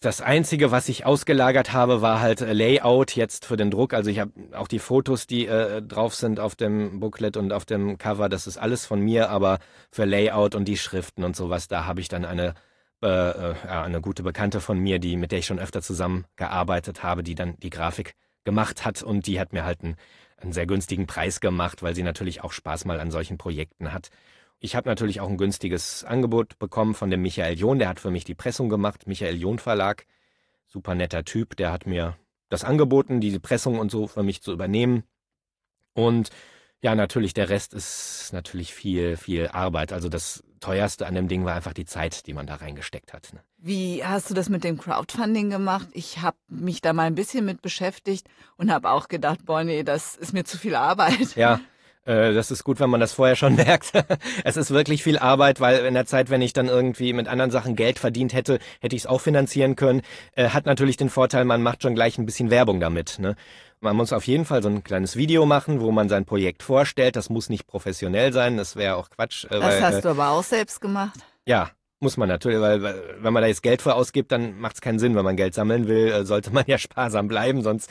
das 0.00 0.20
Einzige, 0.20 0.70
was 0.70 0.88
ich 0.88 1.04
ausgelagert 1.06 1.72
habe, 1.72 2.00
war 2.02 2.20
halt 2.20 2.40
Layout 2.40 3.16
jetzt 3.16 3.44
für 3.44 3.56
den 3.56 3.70
Druck. 3.70 3.94
Also 3.94 4.10
ich 4.10 4.20
habe 4.20 4.32
auch 4.52 4.68
die 4.68 4.78
Fotos, 4.78 5.26
die 5.26 5.46
äh, 5.46 5.82
drauf 5.82 6.14
sind 6.14 6.38
auf 6.38 6.54
dem 6.54 7.00
Booklet 7.00 7.36
und 7.36 7.52
auf 7.52 7.64
dem 7.64 7.98
Cover, 7.98 8.28
das 8.28 8.46
ist 8.46 8.58
alles 8.58 8.86
von 8.86 9.00
mir, 9.00 9.28
aber 9.30 9.58
für 9.90 10.04
Layout 10.04 10.54
und 10.54 10.66
die 10.66 10.76
Schriften 10.76 11.24
und 11.24 11.34
sowas, 11.34 11.66
da 11.66 11.86
habe 11.86 12.00
ich 12.00 12.08
dann 12.08 12.24
eine 12.24 12.54
äh, 13.02 13.06
äh, 13.52 13.54
eine 13.68 14.00
gute 14.00 14.22
Bekannte 14.22 14.60
von 14.60 14.78
mir, 14.78 14.98
die 14.98 15.16
mit 15.16 15.30
der 15.32 15.40
ich 15.40 15.46
schon 15.46 15.60
öfter 15.60 15.82
zusammengearbeitet 15.82 17.02
habe, 17.02 17.22
die 17.22 17.34
dann 17.34 17.56
die 17.58 17.70
Grafik 17.70 18.14
gemacht 18.44 18.84
hat 18.84 19.02
und 19.02 19.26
die 19.26 19.38
hat 19.40 19.52
mir 19.52 19.64
halt 19.64 19.82
ein 19.82 19.96
einen 20.40 20.52
sehr 20.52 20.66
günstigen 20.66 21.06
Preis 21.06 21.40
gemacht, 21.40 21.82
weil 21.82 21.94
sie 21.94 22.02
natürlich 22.02 22.42
auch 22.42 22.52
Spaß 22.52 22.84
mal 22.84 23.00
an 23.00 23.10
solchen 23.10 23.38
Projekten 23.38 23.92
hat. 23.92 24.10
Ich 24.60 24.74
habe 24.74 24.88
natürlich 24.88 25.20
auch 25.20 25.28
ein 25.28 25.36
günstiges 25.36 26.04
Angebot 26.04 26.58
bekommen 26.58 26.94
von 26.94 27.10
dem 27.10 27.22
Michael 27.22 27.56
John, 27.56 27.78
der 27.78 27.88
hat 27.88 28.00
für 28.00 28.10
mich 28.10 28.24
die 28.24 28.34
Pressung 28.34 28.68
gemacht, 28.68 29.06
Michael 29.06 29.36
John 29.36 29.58
Verlag. 29.58 30.06
Super 30.66 30.94
netter 30.94 31.24
Typ, 31.24 31.56
der 31.56 31.72
hat 31.72 31.86
mir 31.86 32.16
das 32.48 32.64
angeboten, 32.64 33.20
diese 33.20 33.40
Pressung 33.40 33.78
und 33.78 33.90
so 33.90 34.06
für 34.06 34.22
mich 34.22 34.42
zu 34.42 34.52
übernehmen. 34.52 35.04
Und 35.94 36.30
ja, 36.80 36.94
natürlich, 36.94 37.34
der 37.34 37.48
Rest 37.48 37.74
ist 37.74 38.30
natürlich 38.32 38.72
viel, 38.72 39.16
viel 39.16 39.48
Arbeit. 39.48 39.92
Also 39.92 40.08
das 40.08 40.44
teuerste 40.60 41.06
an 41.06 41.14
dem 41.14 41.28
Ding 41.28 41.44
war 41.44 41.54
einfach 41.54 41.72
die 41.72 41.84
Zeit, 41.84 42.26
die 42.26 42.34
man 42.34 42.46
da 42.46 42.56
reingesteckt 42.56 43.12
hat. 43.12 43.32
Ne? 43.32 43.40
Wie 43.58 44.04
hast 44.04 44.30
du 44.30 44.34
das 44.34 44.48
mit 44.48 44.64
dem 44.64 44.78
Crowdfunding 44.78 45.50
gemacht? 45.50 45.88
Ich 45.92 46.20
habe 46.20 46.36
mich 46.48 46.80
da 46.80 46.92
mal 46.92 47.04
ein 47.04 47.14
bisschen 47.14 47.44
mit 47.44 47.62
beschäftigt 47.62 48.28
und 48.56 48.72
habe 48.72 48.90
auch 48.90 49.08
gedacht, 49.08 49.44
boah, 49.44 49.64
nee, 49.64 49.82
das 49.82 50.16
ist 50.16 50.32
mir 50.32 50.44
zu 50.44 50.58
viel 50.58 50.74
Arbeit. 50.74 51.34
Ja, 51.36 51.60
das 52.08 52.50
ist 52.50 52.64
gut, 52.64 52.80
wenn 52.80 52.90
man 52.90 53.00
das 53.00 53.12
vorher 53.12 53.36
schon 53.36 53.54
merkt. 53.56 53.92
es 54.44 54.56
ist 54.56 54.70
wirklich 54.70 55.02
viel 55.02 55.18
Arbeit, 55.18 55.60
weil 55.60 55.84
in 55.84 55.94
der 55.94 56.06
Zeit, 56.06 56.30
wenn 56.30 56.42
ich 56.42 56.52
dann 56.52 56.68
irgendwie 56.68 57.12
mit 57.12 57.28
anderen 57.28 57.50
Sachen 57.50 57.76
Geld 57.76 57.98
verdient 57.98 58.32
hätte, 58.32 58.58
hätte 58.80 58.96
ich 58.96 59.02
es 59.02 59.06
auch 59.06 59.20
finanzieren 59.20 59.76
können. 59.76 60.02
Äh, 60.34 60.50
hat 60.50 60.66
natürlich 60.66 60.96
den 60.96 61.10
Vorteil, 61.10 61.44
man 61.44 61.62
macht 61.62 61.82
schon 61.82 61.94
gleich 61.94 62.18
ein 62.18 62.26
bisschen 62.26 62.50
Werbung 62.50 62.80
damit. 62.80 63.18
Ne? 63.18 63.36
Man 63.80 63.96
muss 63.96 64.12
auf 64.12 64.26
jeden 64.26 64.44
Fall 64.44 64.62
so 64.62 64.68
ein 64.68 64.82
kleines 64.82 65.16
Video 65.16 65.46
machen, 65.46 65.80
wo 65.80 65.92
man 65.92 66.08
sein 66.08 66.24
Projekt 66.24 66.62
vorstellt. 66.62 67.14
Das 67.14 67.30
muss 67.30 67.48
nicht 67.48 67.66
professionell 67.66 68.32
sein, 68.32 68.56
das 68.56 68.74
wäre 68.74 68.96
auch 68.96 69.10
Quatsch. 69.10 69.44
Äh, 69.44 69.48
das 69.50 69.62
weil, 69.62 69.82
hast 69.82 70.04
du 70.04 70.08
aber 70.08 70.30
auch 70.30 70.42
selbst 70.42 70.80
gemacht. 70.80 71.18
Ja, 71.46 71.70
muss 72.00 72.16
man 72.16 72.28
natürlich, 72.28 72.60
weil, 72.60 72.82
wenn 73.20 73.32
man 73.32 73.42
da 73.42 73.48
jetzt 73.48 73.62
Geld 73.62 73.82
für 73.82 73.94
ausgibt, 73.94 74.32
dann 74.32 74.58
macht 74.60 74.76
es 74.76 74.80
keinen 74.80 74.98
Sinn. 74.98 75.14
Wenn 75.16 75.24
man 75.24 75.36
Geld 75.36 75.54
sammeln 75.54 75.88
will, 75.88 76.08
äh, 76.08 76.24
sollte 76.24 76.50
man 76.50 76.64
ja 76.66 76.78
sparsam 76.78 77.28
bleiben, 77.28 77.62
sonst 77.62 77.90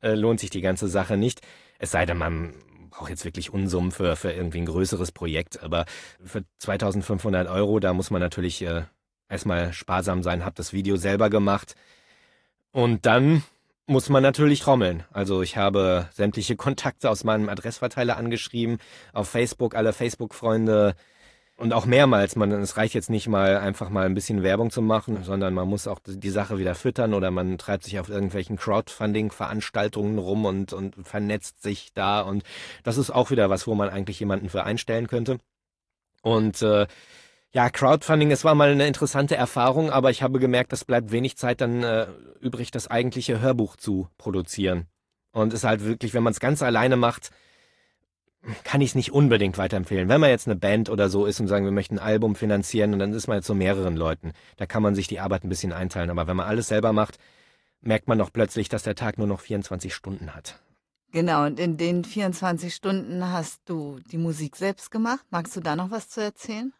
äh, 0.00 0.14
lohnt 0.14 0.40
sich 0.40 0.50
die 0.50 0.60
ganze 0.60 0.88
Sache 0.88 1.16
nicht. 1.16 1.40
Es 1.78 1.90
sei 1.92 2.06
denn, 2.06 2.18
man 2.18 2.54
braucht 2.90 3.10
jetzt 3.10 3.24
wirklich 3.24 3.52
Unsummen 3.52 3.92
für, 3.92 4.16
für 4.16 4.32
irgendwie 4.32 4.58
ein 4.58 4.66
größeres 4.66 5.12
Projekt. 5.12 5.62
Aber 5.62 5.86
für 6.24 6.44
2500 6.58 7.48
Euro, 7.48 7.80
da 7.80 7.92
muss 7.92 8.10
man 8.10 8.20
natürlich 8.20 8.62
äh, 8.62 8.82
erstmal 9.28 9.72
sparsam 9.72 10.22
sein, 10.22 10.44
hab 10.44 10.54
das 10.54 10.72
Video 10.72 10.96
selber 10.96 11.30
gemacht. 11.30 11.74
Und 12.72 13.06
dann 13.06 13.42
muss 13.86 14.10
man 14.10 14.22
natürlich 14.22 14.60
trommeln. 14.60 15.04
Also 15.12 15.42
ich 15.42 15.56
habe 15.56 16.08
sämtliche 16.12 16.56
Kontakte 16.56 17.10
aus 17.10 17.24
meinem 17.24 17.48
Adressverteiler 17.48 18.16
angeschrieben, 18.16 18.78
auf 19.12 19.28
Facebook 19.28 19.74
alle 19.74 19.92
Facebook-Freunde 19.92 20.94
und 21.58 21.72
auch 21.72 21.86
mehrmals. 21.86 22.36
Man, 22.36 22.52
es 22.52 22.76
reicht 22.76 22.94
jetzt 22.94 23.10
nicht 23.10 23.28
mal 23.28 23.58
einfach 23.58 23.90
mal 23.90 24.06
ein 24.06 24.14
bisschen 24.14 24.42
Werbung 24.42 24.70
zu 24.70 24.80
machen, 24.80 25.24
sondern 25.24 25.52
man 25.54 25.68
muss 25.68 25.88
auch 25.88 25.98
die 26.06 26.30
Sache 26.30 26.58
wieder 26.58 26.74
füttern 26.74 27.14
oder 27.14 27.30
man 27.30 27.58
treibt 27.58 27.84
sich 27.84 27.98
auf 27.98 28.08
irgendwelchen 28.08 28.56
Crowdfunding-Veranstaltungen 28.56 30.18
rum 30.18 30.44
und, 30.44 30.72
und 30.72 30.94
vernetzt 31.06 31.60
sich 31.62 31.92
da 31.94 32.20
und 32.20 32.44
das 32.84 32.96
ist 32.96 33.10
auch 33.10 33.30
wieder 33.30 33.50
was, 33.50 33.66
wo 33.66 33.74
man 33.74 33.90
eigentlich 33.90 34.20
jemanden 34.20 34.48
für 34.48 34.64
einstellen 34.64 35.08
könnte. 35.08 35.40
Und 36.22 36.62
äh, 36.62 36.86
ja, 37.52 37.70
Crowdfunding, 37.70 38.30
es 38.30 38.44
war 38.44 38.54
mal 38.54 38.70
eine 38.70 38.86
interessante 38.86 39.34
Erfahrung, 39.34 39.90
aber 39.90 40.10
ich 40.10 40.22
habe 40.22 40.38
gemerkt, 40.38 40.72
es 40.72 40.84
bleibt 40.84 41.10
wenig 41.10 41.36
Zeit 41.36 41.60
dann 41.60 41.82
äh, 41.82 42.06
übrig, 42.40 42.70
das 42.70 42.88
eigentliche 42.88 43.40
Hörbuch 43.40 43.76
zu 43.76 44.08
produzieren. 44.16 44.86
Und 45.32 45.52
es 45.52 45.60
ist 45.60 45.64
halt 45.64 45.84
wirklich, 45.84 46.14
wenn 46.14 46.22
man 46.22 46.32
es 46.32 46.40
ganz 46.40 46.62
alleine 46.62 46.96
macht, 46.96 47.30
kann 48.64 48.80
ich 48.80 48.90
es 48.90 48.94
nicht 48.94 49.12
unbedingt 49.12 49.58
weiterempfehlen. 49.58 50.08
Wenn 50.08 50.20
man 50.20 50.30
jetzt 50.30 50.46
eine 50.46 50.56
Band 50.56 50.90
oder 50.90 51.08
so 51.08 51.26
ist 51.26 51.40
und 51.40 51.48
sagen, 51.48 51.64
wir 51.64 51.72
möchten 51.72 51.98
ein 51.98 52.04
Album 52.04 52.34
finanzieren 52.34 52.92
und 52.92 52.98
dann 52.98 53.12
ist 53.12 53.28
man 53.28 53.38
jetzt 53.38 53.46
so 53.46 53.54
mehreren 53.54 53.96
Leuten, 53.96 54.32
da 54.56 54.66
kann 54.66 54.82
man 54.82 54.94
sich 54.94 55.08
die 55.08 55.20
Arbeit 55.20 55.44
ein 55.44 55.48
bisschen 55.48 55.72
einteilen. 55.72 56.10
Aber 56.10 56.26
wenn 56.26 56.36
man 56.36 56.46
alles 56.46 56.68
selber 56.68 56.92
macht, 56.92 57.18
merkt 57.80 58.08
man 58.08 58.18
doch 58.18 58.32
plötzlich, 58.32 58.68
dass 58.68 58.82
der 58.82 58.94
Tag 58.94 59.18
nur 59.18 59.26
noch 59.26 59.40
24 59.40 59.94
Stunden 59.94 60.34
hat. 60.34 60.60
Genau, 61.10 61.46
und 61.46 61.58
in 61.58 61.78
den 61.78 62.04
24 62.04 62.74
Stunden 62.74 63.30
hast 63.30 63.62
du 63.64 63.98
die 64.10 64.18
Musik 64.18 64.56
selbst 64.56 64.90
gemacht. 64.90 65.24
Magst 65.30 65.56
du 65.56 65.60
da 65.60 65.74
noch 65.74 65.90
was 65.90 66.08
zu 66.08 66.20
erzählen? 66.20 66.72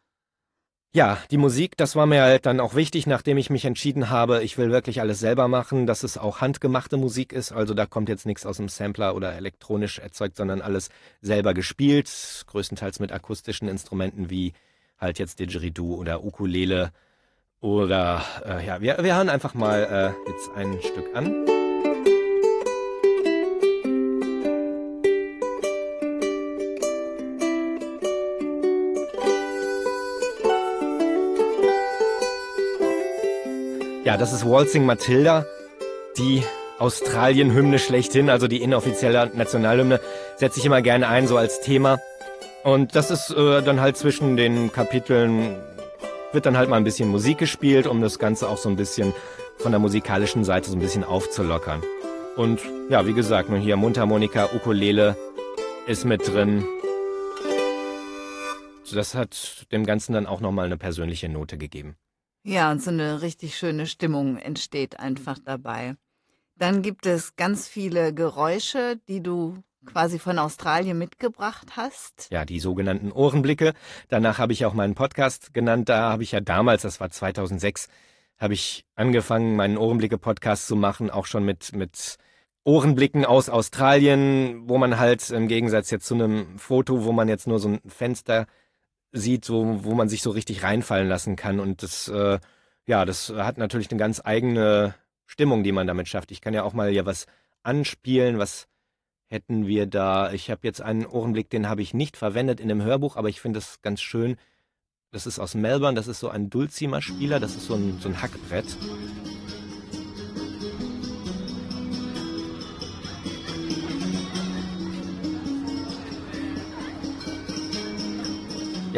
Ja, 0.99 1.17
die 1.31 1.37
Musik, 1.37 1.77
das 1.77 1.95
war 1.95 2.07
mir 2.07 2.23
halt 2.23 2.45
dann 2.45 2.59
auch 2.59 2.75
wichtig, 2.75 3.07
nachdem 3.07 3.39
ich 3.39 3.51
mich 3.51 3.65
entschieden 3.65 4.11
habe, 4.11 4.43
ich 4.43 4.59
will 4.59 4.73
wirklich 4.73 5.01
alles 5.01 5.21
selber 5.21 5.47
machen, 5.47 5.87
dass 5.87 6.03
es 6.03 6.19
auch 6.19 6.41
handgemachte 6.41 6.97
Musik 6.97 7.33
ist. 7.33 7.53
Also 7.53 7.73
da 7.73 7.87
kommt 7.87 8.09
jetzt 8.09 8.27
nichts 8.27 8.45
aus 8.45 8.57
dem 8.57 8.69
Sampler 8.69 9.15
oder 9.15 9.33
elektronisch 9.37 10.01
erzeugt, 10.01 10.37
sondern 10.37 10.61
alles 10.61 10.89
selber 11.23 11.55
gespielt, 11.55 12.11
größtenteils 12.49 12.99
mit 12.99 13.13
akustischen 13.13 13.69
Instrumenten 13.69 14.29
wie 14.29 14.55
halt 14.99 15.21
jetzt 15.21 15.39
Didgeridoo 15.39 15.95
oder 15.95 16.25
Ukulele. 16.25 16.91
Oder 17.61 18.25
äh, 18.45 18.67
ja, 18.67 18.81
wir, 18.81 18.99
wir 19.01 19.15
hören 19.15 19.29
einfach 19.29 19.55
mal 19.55 20.15
äh, 20.27 20.29
jetzt 20.29 20.51
ein 20.57 20.81
Stück 20.83 21.15
an. 21.15 21.58
Ja, 34.09 34.17
das 34.17 34.33
ist 34.33 34.47
Waltzing 34.47 34.87
Matilda, 34.87 35.45
die 36.17 36.43
Australien-Hymne 36.79 37.79
schlechthin, 37.79 38.31
also 38.31 38.49
die 38.49 38.63
inoffizielle 38.63 39.31
Nationalhymne, 39.35 40.01
setze 40.37 40.61
ich 40.61 40.65
immer 40.65 40.81
gerne 40.81 41.09
ein, 41.09 41.27
so 41.27 41.37
als 41.37 41.61
Thema. 41.61 41.99
Und 42.65 42.97
das 42.97 43.11
ist 43.11 43.29
äh, 43.29 43.61
dann 43.61 43.83
halt 43.83 43.99
zwischen 43.99 44.39
den 44.39 44.73
Kapiteln, 44.73 45.57
wird 46.33 46.47
dann 46.47 46.57
halt 46.57 46.71
mal 46.71 46.79
ein 46.79 46.85
bisschen 46.85 47.11
Musik 47.11 47.37
gespielt, 47.37 47.87
um 47.87 48.01
das 48.01 48.19
Ganze 48.19 48.49
auch 48.49 48.57
so 48.57 48.71
ein 48.71 48.77
bisschen 48.77 49.13
von 49.59 49.73
der 49.73 49.79
musikalischen 49.79 50.43
Seite 50.43 50.71
so 50.71 50.77
ein 50.79 50.81
bisschen 50.81 51.05
aufzulockern. 51.05 51.83
Und 52.35 52.61
ja, 52.89 53.07
wie 53.07 53.13
gesagt, 53.13 53.51
nur 53.51 53.59
hier 53.59 53.77
Mundharmonika, 53.77 54.49
Ukulele 54.55 55.19
ist 55.87 56.07
mit 56.07 56.27
drin. 56.27 56.65
Das 58.91 59.15
hat 59.15 59.67
dem 59.71 59.85
Ganzen 59.85 60.15
dann 60.15 60.25
auch 60.25 60.41
nochmal 60.41 60.65
eine 60.65 60.79
persönliche 60.79 61.29
Note 61.29 61.59
gegeben. 61.59 61.99
Ja, 62.49 62.71
und 62.71 62.83
so 62.83 62.91
eine 62.91 63.21
richtig 63.21 63.59
schöne 63.59 63.87
Stimmung 63.87 64.39
entsteht 64.39 64.99
einfach 64.99 65.39
dabei. 65.39 65.97
Dann 66.57 66.81
gibt 66.81 67.05
es 67.05 67.37
ganz 67.37 67.69
viele 67.69 68.15
Geräusche, 68.15 68.99
die 69.07 69.23
du 69.23 69.63
quasi 69.85 70.19
von 70.19 70.39
Australien 70.39 70.97
mitgebracht 70.97 71.77
hast. 71.77 72.29
Ja, 72.31 72.47
die 72.47 72.59
sogenannten 72.59 73.13
Ohrenblicke. 73.13 73.75
Danach 74.09 74.39
habe 74.39 74.55
ich 74.55 74.65
auch 74.65 74.73
meinen 74.73 74.95
Podcast 74.95 75.53
genannt. 75.53 75.91
Da 75.91 76.11
habe 76.11 76.23
ich 76.23 76.33
ja 76.33 76.41
damals, 76.41 76.81
das 76.81 77.01
war 77.01 77.11
2006, 77.11 77.89
habe 78.39 78.55
ich 78.55 78.87
angefangen, 78.95 79.55
meinen 79.55 79.77
Ohrenblicke-Podcast 79.77 80.69
zu 80.69 80.75
machen, 80.75 81.11
auch 81.11 81.27
schon 81.27 81.45
mit, 81.45 81.75
mit 81.75 82.17
Ohrenblicken 82.65 83.27
aus 83.27 83.51
Australien, 83.51 84.67
wo 84.67 84.79
man 84.79 84.99
halt 84.99 85.29
im 85.29 85.49
Gegensatz 85.49 85.91
jetzt 85.91 86.07
zu 86.07 86.15
einem 86.15 86.59
Foto, 86.59 87.05
wo 87.05 87.13
man 87.13 87.29
jetzt 87.29 87.47
nur 87.47 87.59
so 87.59 87.69
ein 87.69 87.81
Fenster 87.87 88.47
sieht, 89.13 89.45
so, 89.45 89.85
wo 89.85 89.95
man 89.95 90.09
sich 90.09 90.23
so 90.23 90.31
richtig 90.31 90.63
reinfallen 90.63 91.09
lassen 91.09 91.37
kann. 91.37 91.61
Und 91.61 91.83
das, 91.83 92.09
äh, 92.09 92.39
ja, 92.87 93.05
das 93.05 93.31
hat 93.31 93.59
natürlich 93.59 93.91
eine 93.91 93.99
ganz 93.99 94.21
eigene 94.25 94.95
Stimmung, 95.27 95.63
die 95.63 95.73
man 95.73 95.87
damit 95.87 96.09
schafft. 96.09 96.31
Ich 96.31 96.41
kann 96.41 96.55
ja 96.55 96.63
auch 96.63 96.73
mal 96.73 96.91
ja 96.91 97.07
was 97.07 97.27
anspielen, 97.63 98.39
was 98.39 98.67
hätten 99.27 99.67
wir 99.67 99.87
da. 99.87 100.33
Ich 100.33 100.51
habe 100.51 100.61
jetzt 100.63 100.81
einen 100.81 101.07
Ohrenblick, 101.07 101.51
den 101.51 101.69
habe 101.69 101.83
ich 101.83 101.95
nicht 101.95 102.17
verwendet 102.17 102.61
in 102.61 102.69
dem 102.69 102.83
Hörbuch, 102.83 103.17
aber 103.17 103.29
ich 103.29 103.41
finde 103.41 103.59
das 103.59 103.83
ganz 103.83 104.01
schön. 104.01 104.37
Das 105.11 105.27
ist 105.27 105.39
aus 105.39 105.55
Melbourne, 105.55 105.95
das 105.95 106.07
ist 106.07 106.21
so 106.21 106.29
ein 106.29 106.51
Dulcimer-Spieler, 106.51 107.41
das 107.41 107.57
ist 107.57 107.67
so 107.67 107.75
ein, 107.75 107.99
so 108.01 108.09
ein 108.09 108.21
Hackbrett. 108.21 108.77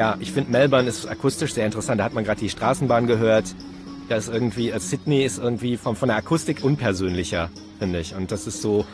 Ja, 0.01 0.17
ich 0.19 0.33
finde 0.33 0.51
Melbourne 0.51 0.89
ist 0.89 1.05
akustisch 1.05 1.53
sehr 1.53 1.67
interessant. 1.67 2.01
Da 2.01 2.05
hat 2.05 2.15
man 2.15 2.25
gerade 2.25 2.41
die 2.41 2.49
Straßenbahn 2.49 3.07
gehört. 3.07 3.55
Da 4.09 4.17
ist 4.17 4.31
irgendwie, 4.31 4.71
äh, 4.71 4.81
Sydney 4.81 5.27
ist 5.27 5.37
irgendwie 5.37 5.77
von, 5.77 5.95
von 5.95 6.09
der 6.09 6.17
Akustik 6.17 6.65
unpersönlicher, 6.65 7.51
finde 7.79 8.01
ich. 8.01 8.15
Und 8.15 8.33
das 8.33 8.47
ist 8.47 8.63
so 8.63 8.87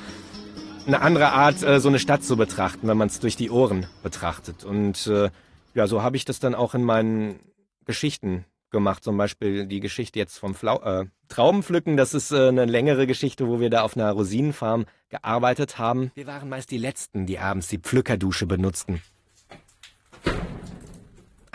eine 0.85 1.03
andere 1.03 1.31
Art, 1.31 1.63
äh, 1.63 1.79
so 1.79 1.89
eine 1.89 2.01
Stadt 2.01 2.25
zu 2.25 2.37
betrachten, 2.37 2.89
wenn 2.89 2.97
man 2.97 3.07
es 3.07 3.21
durch 3.21 3.37
die 3.37 3.51
Ohren 3.51 3.87
betrachtet. 4.03 4.65
Und 4.65 5.07
äh, 5.07 5.31
ja, 5.75 5.87
so 5.87 6.03
habe 6.03 6.17
ich 6.17 6.25
das 6.25 6.41
dann 6.41 6.57
auch 6.57 6.75
in 6.75 6.83
meinen 6.83 7.39
Geschichten 7.85 8.45
gemacht. 8.73 9.05
Zum 9.05 9.17
Beispiel 9.17 9.65
die 9.69 9.79
Geschichte 9.79 10.19
jetzt 10.19 10.37
vom 10.37 10.57
Flau 10.57 10.83
äh, 10.83 11.05
Traubenpflücken. 11.29 11.97
Das 11.97 12.15
ist 12.15 12.33
äh, 12.33 12.49
eine 12.49 12.65
längere 12.65 13.07
Geschichte, 13.07 13.47
wo 13.47 13.61
wir 13.61 13.71
da 13.71 13.83
auf 13.83 13.97
einer 13.97 14.11
Rosinenfarm 14.11 14.87
gearbeitet 15.09 15.79
haben. 15.79 16.11
Wir 16.17 16.27
waren 16.27 16.49
meist 16.49 16.73
die 16.73 16.79
Letzten, 16.79 17.27
die 17.27 17.39
abends 17.39 17.69
die 17.69 17.79
Pflückerdusche 17.79 18.47
benutzten. 18.47 19.03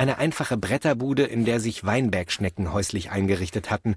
Eine 0.01 0.17
einfache 0.17 0.57
Bretterbude, 0.57 1.25
in 1.25 1.45
der 1.45 1.59
sich 1.59 1.83
Weinbergschnecken 1.83 2.73
häuslich 2.73 3.11
eingerichtet 3.11 3.69
hatten, 3.69 3.93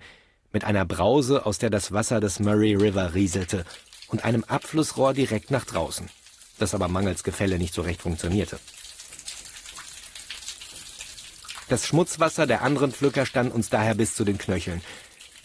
mit 0.53 0.63
einer 0.63 0.85
Brause, 0.85 1.47
aus 1.47 1.57
der 1.57 1.71
das 1.71 1.93
Wasser 1.93 2.21
des 2.21 2.41
Murray 2.41 2.75
River 2.75 3.15
rieselte, 3.15 3.65
und 4.09 4.23
einem 4.23 4.45
Abflussrohr 4.45 5.15
direkt 5.15 5.51
nach 5.51 5.65
draußen, 5.65 6.11
das 6.59 6.75
aber 6.75 6.89
mangels 6.89 7.25
Gefälle 7.25 7.57
nicht 7.57 7.73
so 7.73 7.81
recht 7.81 8.03
funktionierte. 8.03 8.59
Das 11.71 11.87
Schmutzwasser 11.87 12.47
der 12.47 12.61
anderen 12.61 12.93
Pflücker 12.93 13.25
stand 13.25 13.55
uns 13.55 13.71
daher 13.71 13.95
bis 13.95 14.15
zu 14.15 14.25
den 14.25 14.37
Knöcheln. 14.37 14.83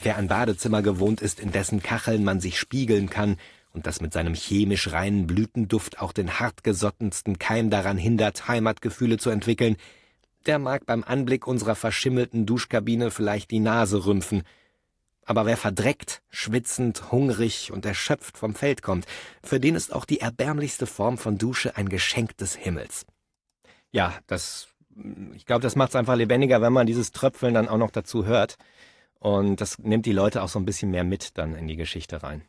Wer 0.04 0.18
ein 0.18 0.28
Badezimmer 0.28 0.82
gewohnt 0.82 1.22
ist, 1.22 1.40
in 1.40 1.54
dessen 1.54 1.82
Kacheln 1.82 2.26
man 2.26 2.42
sich 2.42 2.60
spiegeln 2.60 3.10
kann 3.10 3.38
und 3.72 3.88
das 3.88 4.02
mit 4.02 4.12
seinem 4.12 4.34
chemisch 4.34 4.92
reinen 4.92 5.26
Blütenduft 5.26 6.02
auch 6.02 6.12
den 6.12 6.42
hartgesottensten 6.42 7.40
Keim 7.40 7.70
daran 7.70 7.98
hindert, 7.98 8.50
Heimatgefühle 8.50 9.18
zu 9.18 9.30
entwickeln, 9.30 9.78
der 10.46 10.60
mag 10.60 10.86
beim 10.86 11.04
Anblick 11.04 11.48
unserer 11.48 11.76
verschimmelten 11.76 12.46
Duschkabine 12.46 13.12
vielleicht 13.12 13.52
die 13.52 13.60
Nase 13.60 14.06
rümpfen. 14.06 14.44
Aber 15.26 15.46
wer 15.46 15.58
verdreckt, 15.58 16.24
schwitzend, 16.30 17.12
hungrig 17.12 17.72
und 17.72 17.86
erschöpft 17.86 18.38
vom 18.38 18.56
Feld 18.56 18.82
kommt, 18.82 19.06
für 19.44 19.60
den 19.60 19.76
ist 19.76 19.94
auch 19.94 20.06
die 20.06 20.22
erbärmlichste 20.22 20.88
Form 20.88 21.18
von 21.18 21.38
Dusche 21.38 21.78
ein 21.78 21.90
Geschenk 21.90 22.36
des 22.38 22.56
Himmels. 22.56 23.06
Ja, 23.92 24.16
das, 24.26 24.70
ich 25.36 25.46
glaube, 25.46 25.62
das 25.62 25.76
macht 25.76 25.90
es 25.90 25.96
einfach 25.96 26.16
lebendiger, 26.16 26.62
wenn 26.62 26.74
man 26.74 26.88
dieses 26.88 27.12
Tröpfeln 27.12 27.54
dann 27.54 27.68
auch 27.68 27.78
noch 27.78 27.92
dazu 27.92 28.26
hört. 28.26 28.58
Und 29.20 29.62
das 29.62 29.78
nimmt 29.78 30.06
die 30.06 30.14
Leute 30.14 30.42
auch 30.42 30.50
so 30.50 30.58
ein 30.58 30.66
bisschen 30.66 30.90
mehr 30.92 31.04
mit 31.04 31.38
dann 31.38 31.54
in 31.54 31.68
die 31.68 31.76
Geschichte 31.76 32.24
rein. 32.24 32.42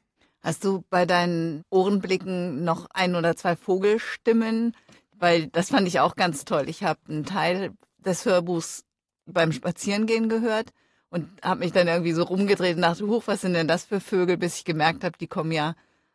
Hast 0.43 0.65
du 0.65 0.85
bei 0.89 1.05
deinen 1.05 1.65
Ohrenblicken 1.69 2.65
noch 2.65 2.87
ein 2.95 3.15
oder 3.15 3.37
zwei 3.37 3.57
Vogelstimmen? 3.57 4.75
Weil 5.21 5.49
das 5.49 5.69
fand 5.69 5.87
ich 5.87 6.01
auch 6.01 6.17
ganz 6.17 6.45
toll. 6.45 6.69
Ich 6.69 6.83
habe 6.83 6.99
einen 7.09 7.27
Teil 7.27 7.73
des 7.99 8.25
Hörbuchs 8.25 8.85
beim 9.27 9.53
Spazierengehen 9.53 10.29
gehört 10.29 10.71
und 11.11 11.29
habe 11.43 11.61
mich 11.61 11.73
dann 11.73 11.87
irgendwie 11.87 12.13
so 12.13 12.23
rumgedreht 12.23 12.77
und 12.77 12.83
dachte, 12.83 13.07
huch, 13.07 13.25
was 13.27 13.43
sind 13.43 13.53
denn 13.53 13.69
das 13.69 13.85
für 13.85 14.01
Vögel, 14.01 14.39
bis 14.39 14.57
ich 14.57 14.65
gemerkt 14.65 15.05
habe, 15.05 15.19
die 15.19 15.27
kommen 15.27 15.53
ja 15.53 15.75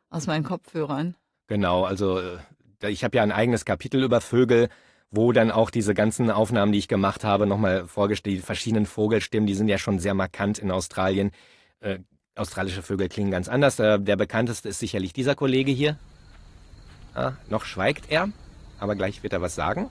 aus 0.09 0.25
meinen 0.25 0.43
Kopfhörern. 0.43 1.15
Genau, 1.47 1.83
also 1.83 2.19
äh, 2.19 2.89
ich 2.89 3.03
habe 3.03 3.15
ja 3.17 3.23
ein 3.23 3.31
eigenes 3.31 3.63
Kapitel 3.63 4.03
über 4.03 4.21
Vögel, 4.21 4.69
wo 5.11 5.31
dann 5.31 5.51
auch 5.51 5.69
diese 5.69 5.93
ganzen 5.93 6.31
Aufnahmen, 6.31 6.71
die 6.71 6.79
ich 6.79 6.87
gemacht 6.87 7.23
habe, 7.23 7.45
nochmal 7.45 7.87
vorgestellt, 7.87 8.37
die 8.37 8.41
verschiedenen 8.41 8.87
Vogelstimmen, 8.87 9.45
die 9.45 9.53
sind 9.53 9.67
ja 9.67 9.77
schon 9.77 9.99
sehr 9.99 10.15
markant 10.15 10.57
in 10.57 10.71
Australien. 10.71 11.31
Äh, 11.79 11.99
australische 12.35 12.81
Vögel 12.81 13.07
klingen 13.07 13.31
ganz 13.31 13.47
anders. 13.47 13.75
Der, 13.75 13.99
der 13.99 14.15
bekannteste 14.15 14.67
ist 14.69 14.79
sicherlich 14.79 15.13
dieser 15.13 15.35
Kollege 15.35 15.71
hier. 15.71 15.97
Ah, 17.13 17.33
noch 17.49 17.63
schweigt 17.63 18.05
er, 18.09 18.29
aber 18.79 18.95
gleich 18.95 19.23
wird 19.23 19.33
er 19.33 19.41
was 19.41 19.55
sagen. 19.55 19.89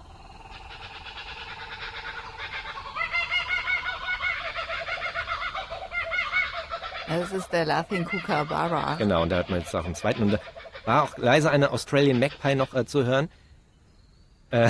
Das 7.09 7.33
ist 7.33 7.53
der 7.53 7.65
Laughing 7.65 8.05
Kookaburra. 8.05 8.97
Genau, 8.97 9.23
und 9.23 9.31
da 9.31 9.37
hat 9.37 9.51
man 9.51 9.61
jetzt 9.61 9.75
auch 9.75 9.85
einen 9.85 9.95
zweiten. 9.95 10.23
Und 10.25 10.33
da 10.33 10.39
war 10.85 11.03
auch 11.05 11.17
leise 11.17 11.51
eine 11.51 11.71
Australian 11.71 12.19
Magpie 12.19 12.55
noch 12.55 12.75
äh, 12.75 12.87
zu 12.87 13.05
hören. 13.05 13.29
Äh, 14.51 14.69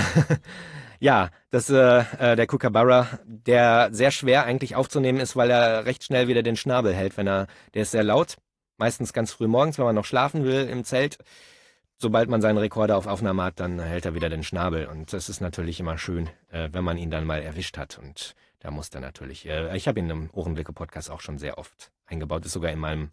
ja, 1.00 1.30
das 1.50 1.70
äh, 1.70 2.04
äh, 2.18 2.36
der 2.36 2.46
Kookaburra, 2.46 3.06
der 3.24 3.88
sehr 3.92 4.10
schwer 4.10 4.44
eigentlich 4.44 4.76
aufzunehmen 4.76 5.20
ist, 5.20 5.36
weil 5.36 5.50
er 5.50 5.86
recht 5.86 6.04
schnell 6.04 6.28
wieder 6.28 6.42
den 6.42 6.56
Schnabel 6.56 6.94
hält, 6.94 7.16
wenn 7.16 7.28
er, 7.28 7.46
der 7.74 7.82
ist 7.82 7.92
sehr 7.92 8.04
laut, 8.04 8.36
meistens 8.76 9.12
ganz 9.12 9.32
früh 9.32 9.46
morgens, 9.46 9.78
wenn 9.78 9.86
man 9.86 9.94
noch 9.94 10.04
schlafen 10.04 10.44
will 10.44 10.68
im 10.68 10.84
Zelt. 10.84 11.18
Sobald 11.96 12.28
man 12.28 12.42
seinen 12.42 12.58
Rekorder 12.58 12.96
auf 12.96 13.06
Aufnahme 13.06 13.44
hat, 13.44 13.60
dann 13.60 13.78
hält 13.78 14.04
er 14.04 14.14
wieder 14.14 14.28
den 14.28 14.42
Schnabel 14.42 14.86
und 14.86 15.12
das 15.12 15.28
ist 15.28 15.40
natürlich 15.40 15.80
immer 15.80 15.96
schön, 15.96 16.28
äh, 16.50 16.68
wenn 16.72 16.84
man 16.84 16.98
ihn 16.98 17.10
dann 17.10 17.24
mal 17.24 17.40
erwischt 17.40 17.78
hat 17.78 17.98
und 17.98 18.34
da 18.60 18.70
muss 18.70 18.88
er 18.88 19.00
natürlich. 19.00 19.46
Äh, 19.46 19.76
ich 19.76 19.86
habe 19.86 20.00
ihn 20.00 20.10
im 20.10 20.30
Ohrenblicke-Podcast 20.32 21.10
auch 21.10 21.20
schon 21.20 21.38
sehr 21.38 21.58
oft 21.58 21.92
eingebaut, 22.06 22.44
ist 22.44 22.52
sogar 22.52 22.72
in 22.72 22.78
meinem, 22.78 23.10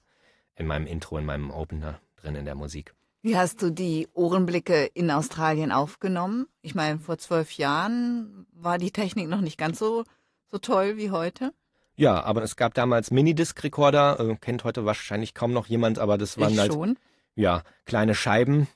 in 0.55 0.65
meinem 0.65 0.87
Intro, 0.87 1.17
in 1.17 1.25
meinem 1.25 1.51
Opener 1.51 1.99
drin 2.15 2.35
in 2.35 2.45
der 2.45 2.55
Musik. 2.55 2.95
Wie 3.21 3.37
hast 3.37 3.61
du 3.61 3.69
die 3.69 4.07
Ohrenblicke 4.13 4.85
in 4.85 5.11
Australien 5.11 5.71
aufgenommen? 5.71 6.47
Ich 6.63 6.73
meine, 6.73 6.99
vor 6.99 7.19
zwölf 7.19 7.51
Jahren 7.51 8.47
war 8.51 8.79
die 8.79 8.91
Technik 8.91 9.29
noch 9.29 9.41
nicht 9.41 9.59
ganz 9.59 9.77
so, 9.77 10.05
so 10.49 10.57
toll 10.57 10.97
wie 10.97 11.11
heute. 11.11 11.53
Ja, 11.95 12.23
aber 12.23 12.41
es 12.41 12.55
gab 12.55 12.73
damals 12.73 13.11
Minidisc-Rekorder, 13.11 14.19
äh, 14.19 14.35
kennt 14.37 14.63
heute 14.63 14.85
wahrscheinlich 14.85 15.35
kaum 15.35 15.53
noch 15.53 15.67
jemand, 15.67 15.99
aber 15.99 16.17
das 16.17 16.39
waren 16.39 16.53
ich 16.53 16.59
halt 16.59 16.73
schon. 16.73 16.97
Ja 17.35 17.63
kleine 17.85 18.15
Scheiben, 18.15 18.67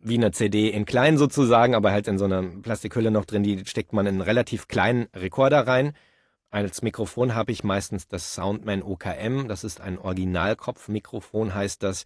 wie 0.00 0.16
eine 0.16 0.32
CD 0.32 0.68
in 0.68 0.84
klein 0.84 1.16
sozusagen, 1.16 1.74
aber 1.74 1.92
halt 1.92 2.08
in 2.08 2.18
so 2.18 2.24
einer 2.24 2.42
Plastikhülle 2.42 3.10
noch 3.10 3.24
drin, 3.24 3.42
die 3.42 3.64
steckt 3.66 3.92
man 3.92 4.06
in 4.06 4.14
einen 4.14 4.20
relativ 4.20 4.68
kleinen 4.68 5.06
Rekorder 5.14 5.66
rein. 5.66 5.92
Als 6.50 6.82
Mikrofon 6.82 7.34
habe 7.34 7.52
ich 7.52 7.64
meistens 7.64 8.08
das 8.08 8.34
Soundman 8.34 8.82
OKM, 8.82 9.48
das 9.48 9.64
ist 9.64 9.80
ein 9.80 9.98
Originalkopfmikrofon, 9.98 11.54
heißt 11.54 11.82
das. 11.82 12.04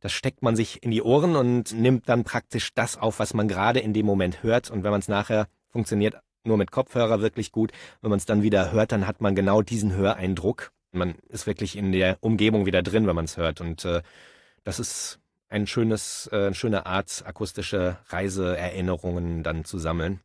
Das 0.00 0.12
steckt 0.12 0.42
man 0.42 0.56
sich 0.56 0.82
in 0.82 0.90
die 0.90 1.02
Ohren 1.02 1.36
und 1.36 1.72
nimmt 1.72 2.08
dann 2.08 2.24
praktisch 2.24 2.72
das 2.74 2.96
auf, 2.96 3.18
was 3.18 3.34
man 3.34 3.48
gerade 3.48 3.80
in 3.80 3.92
dem 3.92 4.06
Moment 4.06 4.42
hört. 4.42 4.70
Und 4.70 4.82
wenn 4.82 4.92
man 4.92 5.00
es 5.00 5.08
nachher 5.08 5.46
funktioniert 5.68 6.16
nur 6.44 6.56
mit 6.56 6.70
Kopfhörer 6.70 7.20
wirklich 7.20 7.52
gut, 7.52 7.72
wenn 8.00 8.10
man 8.10 8.18
es 8.18 8.24
dann 8.24 8.42
wieder 8.42 8.72
hört, 8.72 8.92
dann 8.92 9.06
hat 9.06 9.20
man 9.20 9.34
genau 9.34 9.60
diesen 9.60 9.94
Höreindruck. 9.94 10.72
Man 10.92 11.16
ist 11.28 11.46
wirklich 11.46 11.76
in 11.76 11.92
der 11.92 12.16
Umgebung 12.20 12.66
wieder 12.66 12.82
drin, 12.82 13.06
wenn 13.06 13.14
man 13.14 13.26
es 13.26 13.36
hört. 13.36 13.60
Und 13.60 13.84
äh, 13.84 14.02
das 14.64 14.80
ist 14.80 15.19
ein 15.50 15.66
schönes, 15.66 16.28
äh, 16.32 16.46
eine 16.46 16.54
schöne 16.54 16.86
Art, 16.86 17.22
akustische 17.26 17.98
Reiseerinnerungen 18.08 19.42
dann 19.42 19.64
zu 19.64 19.78
sammeln. 19.78 20.20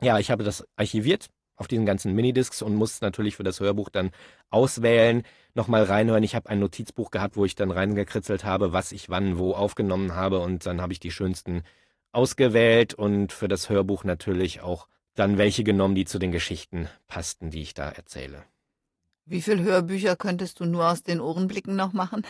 Ja, 0.00 0.18
ich 0.18 0.30
habe 0.30 0.44
das 0.44 0.64
archiviert 0.76 1.28
auf 1.56 1.66
diesen 1.66 1.86
ganzen 1.86 2.14
Minidiscs 2.14 2.62
und 2.62 2.76
muss 2.76 3.00
natürlich 3.00 3.34
für 3.34 3.42
das 3.42 3.58
Hörbuch 3.58 3.88
dann 3.88 4.12
auswählen, 4.50 5.24
nochmal 5.54 5.82
reinhören. 5.82 6.22
Ich 6.22 6.36
habe 6.36 6.48
ein 6.48 6.60
Notizbuch 6.60 7.10
gehabt, 7.10 7.36
wo 7.36 7.44
ich 7.44 7.56
dann 7.56 7.72
reingekritzelt 7.72 8.44
habe, 8.44 8.72
was 8.72 8.92
ich 8.92 9.08
wann 9.08 9.38
wo 9.38 9.54
aufgenommen 9.54 10.14
habe 10.14 10.38
und 10.38 10.66
dann 10.66 10.80
habe 10.80 10.92
ich 10.92 11.00
die 11.00 11.10
schönsten 11.10 11.64
ausgewählt 12.12 12.94
und 12.94 13.32
für 13.32 13.48
das 13.48 13.68
Hörbuch 13.68 14.04
natürlich 14.04 14.60
auch 14.60 14.86
dann 15.14 15.36
welche 15.36 15.64
genommen, 15.64 15.96
die 15.96 16.04
zu 16.04 16.20
den 16.20 16.30
Geschichten 16.30 16.88
passten, 17.08 17.50
die 17.50 17.62
ich 17.62 17.74
da 17.74 17.88
erzähle. 17.88 18.44
Wie 19.24 19.42
viele 19.42 19.62
Hörbücher 19.62 20.14
könntest 20.14 20.60
du 20.60 20.64
nur 20.64 20.88
aus 20.88 21.02
den 21.02 21.20
Ohrenblicken 21.20 21.74
noch 21.74 21.92
machen? 21.92 22.24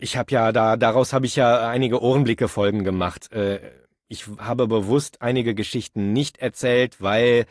Ich 0.00 0.16
habe 0.16 0.32
ja 0.32 0.52
da, 0.52 0.76
daraus 0.76 1.12
habe 1.12 1.26
ich 1.26 1.36
ja 1.36 1.68
einige 1.68 2.02
Ohrenblicke-Folgen 2.02 2.84
gemacht. 2.84 3.32
Äh, 3.32 3.60
ich 4.08 4.26
habe 4.38 4.66
bewusst 4.66 5.22
einige 5.22 5.54
Geschichten 5.54 6.12
nicht 6.12 6.38
erzählt, 6.38 7.00
weil 7.00 7.46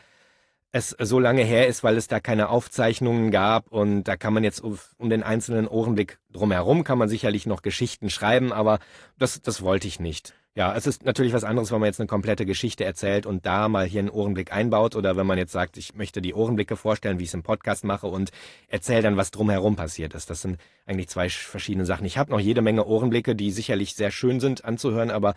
es 0.72 0.90
so 0.98 1.18
lange 1.18 1.42
her 1.42 1.66
ist, 1.66 1.82
weil 1.82 1.96
es 1.96 2.06
da 2.06 2.20
keine 2.20 2.48
Aufzeichnungen 2.48 3.30
gab 3.30 3.72
und 3.72 4.04
da 4.04 4.16
kann 4.16 4.32
man 4.32 4.44
jetzt 4.44 4.60
um 4.60 5.10
den 5.10 5.22
einzelnen 5.22 5.66
Ohrenblick 5.66 6.18
drumherum 6.30 6.84
kann 6.84 6.98
man 6.98 7.08
sicherlich 7.08 7.46
noch 7.46 7.62
Geschichten 7.62 8.08
schreiben, 8.08 8.52
aber 8.52 8.78
das, 9.18 9.42
das 9.42 9.62
wollte 9.62 9.88
ich 9.88 9.98
nicht. 9.98 10.34
Ja, 10.56 10.74
es 10.74 10.88
ist 10.88 11.04
natürlich 11.04 11.32
was 11.32 11.44
anderes, 11.44 11.70
wenn 11.70 11.78
man 11.78 11.86
jetzt 11.86 12.00
eine 12.00 12.08
komplette 12.08 12.44
Geschichte 12.44 12.84
erzählt 12.84 13.24
und 13.24 13.46
da 13.46 13.68
mal 13.68 13.86
hier 13.86 14.00
einen 14.00 14.10
Ohrenblick 14.10 14.52
einbaut 14.52 14.96
oder 14.96 15.16
wenn 15.16 15.26
man 15.26 15.38
jetzt 15.38 15.52
sagt, 15.52 15.76
ich 15.76 15.94
möchte 15.94 16.20
die 16.20 16.34
Ohrenblicke 16.34 16.76
vorstellen, 16.76 17.20
wie 17.20 17.22
ich 17.22 17.30
es 17.30 17.34
im 17.34 17.44
Podcast 17.44 17.84
mache 17.84 18.08
und 18.08 18.32
erzähle 18.66 19.02
dann, 19.02 19.16
was 19.16 19.30
drumherum 19.30 19.76
passiert 19.76 20.12
ist. 20.14 20.28
Das 20.28 20.42
sind 20.42 20.58
eigentlich 20.86 21.08
zwei 21.08 21.28
verschiedene 21.28 21.86
Sachen. 21.86 22.04
Ich 22.04 22.18
habe 22.18 22.32
noch 22.32 22.40
jede 22.40 22.62
Menge 22.62 22.84
Ohrenblicke, 22.84 23.36
die 23.36 23.52
sicherlich 23.52 23.94
sehr 23.94 24.10
schön 24.10 24.40
sind 24.40 24.64
anzuhören, 24.64 25.12
aber 25.12 25.34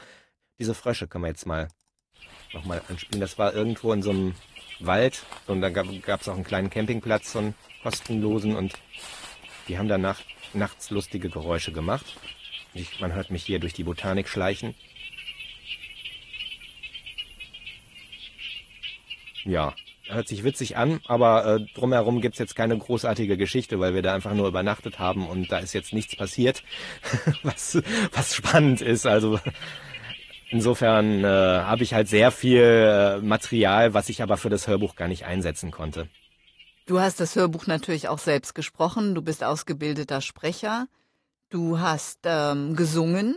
diese 0.58 0.74
Frösche 0.74 1.08
können 1.08 1.26
wir 1.26 1.30
jetzt 1.30 1.46
mal 1.46 1.68
nochmal 2.52 2.82
anspielen. 2.90 3.22
Das 3.22 3.38
war 3.38 3.54
irgendwo 3.54 3.94
in 3.94 4.02
so 4.02 4.10
einem 4.10 4.34
Wald 4.80 5.26
und 5.46 5.62
da 5.62 5.70
gab 5.70 6.22
es 6.22 6.28
auch 6.28 6.36
einen 6.36 6.44
kleinen 6.44 6.72
Campingplatz, 6.72 7.34
so 7.34 7.40
einen 7.40 7.54
kostenlosen 7.84 8.56
und 8.56 8.74
die 9.68 9.78
haben 9.78 9.88
danach 9.88 10.22
nachts 10.54 10.90
lustige 10.90 11.30
Geräusche 11.30 11.72
gemacht. 11.72 12.18
Ich, 12.74 13.00
man 13.00 13.14
hört 13.14 13.30
mich 13.30 13.44
hier 13.44 13.60
durch 13.60 13.74
die 13.74 13.84
Botanik 13.84 14.28
schleichen. 14.28 14.74
Ja, 19.44 19.74
hört 20.08 20.28
sich 20.28 20.44
witzig 20.44 20.78
an, 20.78 21.02
aber 21.08 21.46
äh, 21.46 21.66
drumherum 21.76 22.22
gibt's 22.22 22.40
jetzt 22.40 22.56
keine 22.56 22.78
großartige 22.78 23.38
Geschichte, 23.38 23.80
weil 23.80 23.94
wir 23.94 24.02
da 24.02 24.14
einfach 24.14 24.34
nur 24.34 24.48
übernachtet 24.48 25.00
haben 25.00 25.28
und 25.28 25.52
da 25.52 25.60
ist 25.60 25.74
jetzt 25.74 25.94
nichts 25.94 26.16
passiert, 26.16 26.64
was, 27.44 27.82
was 28.14 28.36
spannend 28.36 28.82
ist. 28.82 29.06
Also 29.06 29.40
Insofern 30.54 31.24
äh, 31.24 31.28
habe 31.28 31.82
ich 31.82 31.96
halt 31.96 32.08
sehr 32.08 32.30
viel 32.30 32.62
äh, 32.62 33.18
Material, 33.26 33.96
was 33.96 34.08
ich 34.10 34.22
aber 34.22 34.38
für 34.38 34.52
das 34.52 34.68
Hörbuch 34.68 34.96
gar 34.96 35.08
nicht 35.08 35.26
einsetzen 35.26 35.72
konnte. 35.72 36.08
Du 36.86 37.00
hast 37.00 37.20
das 37.20 37.36
Hörbuch 37.36 37.66
natürlich 37.66 38.08
auch 38.08 38.20
selbst 38.20 38.54
gesprochen. 38.54 39.16
Du 39.16 39.24
bist 39.24 39.44
ausgebildeter 39.44 40.22
Sprecher. 40.22 40.86
Du 41.50 41.80
hast 41.80 42.20
ähm, 42.26 42.76
gesungen. 42.76 43.36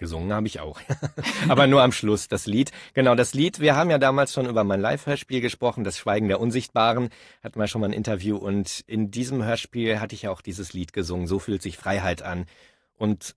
Gesungen 0.00 0.32
habe 0.32 0.48
ich 0.48 0.58
auch. 0.58 0.80
aber 1.48 1.68
nur 1.68 1.82
am 1.82 1.92
Schluss 1.92 2.26
das 2.26 2.46
Lied. 2.46 2.72
Genau, 2.94 3.14
das 3.14 3.34
Lied. 3.34 3.60
Wir 3.60 3.76
haben 3.76 3.90
ja 3.90 3.98
damals 3.98 4.32
schon 4.32 4.46
über 4.46 4.64
mein 4.64 4.80
Live-Hörspiel 4.80 5.40
gesprochen, 5.40 5.84
das 5.84 5.98
Schweigen 5.98 6.26
der 6.26 6.40
Unsichtbaren. 6.40 7.10
Hatten 7.44 7.60
wir 7.60 7.68
schon 7.68 7.82
mal 7.82 7.88
ein 7.88 7.92
Interview 7.92 8.36
und 8.36 8.80
in 8.88 9.12
diesem 9.12 9.44
Hörspiel 9.44 10.00
hatte 10.00 10.16
ich 10.16 10.22
ja 10.22 10.32
auch 10.32 10.40
dieses 10.40 10.72
Lied 10.72 10.92
gesungen. 10.92 11.28
So 11.28 11.38
fühlt 11.38 11.62
sich 11.62 11.76
Freiheit 11.76 12.22
an. 12.22 12.46
Und 12.94 13.36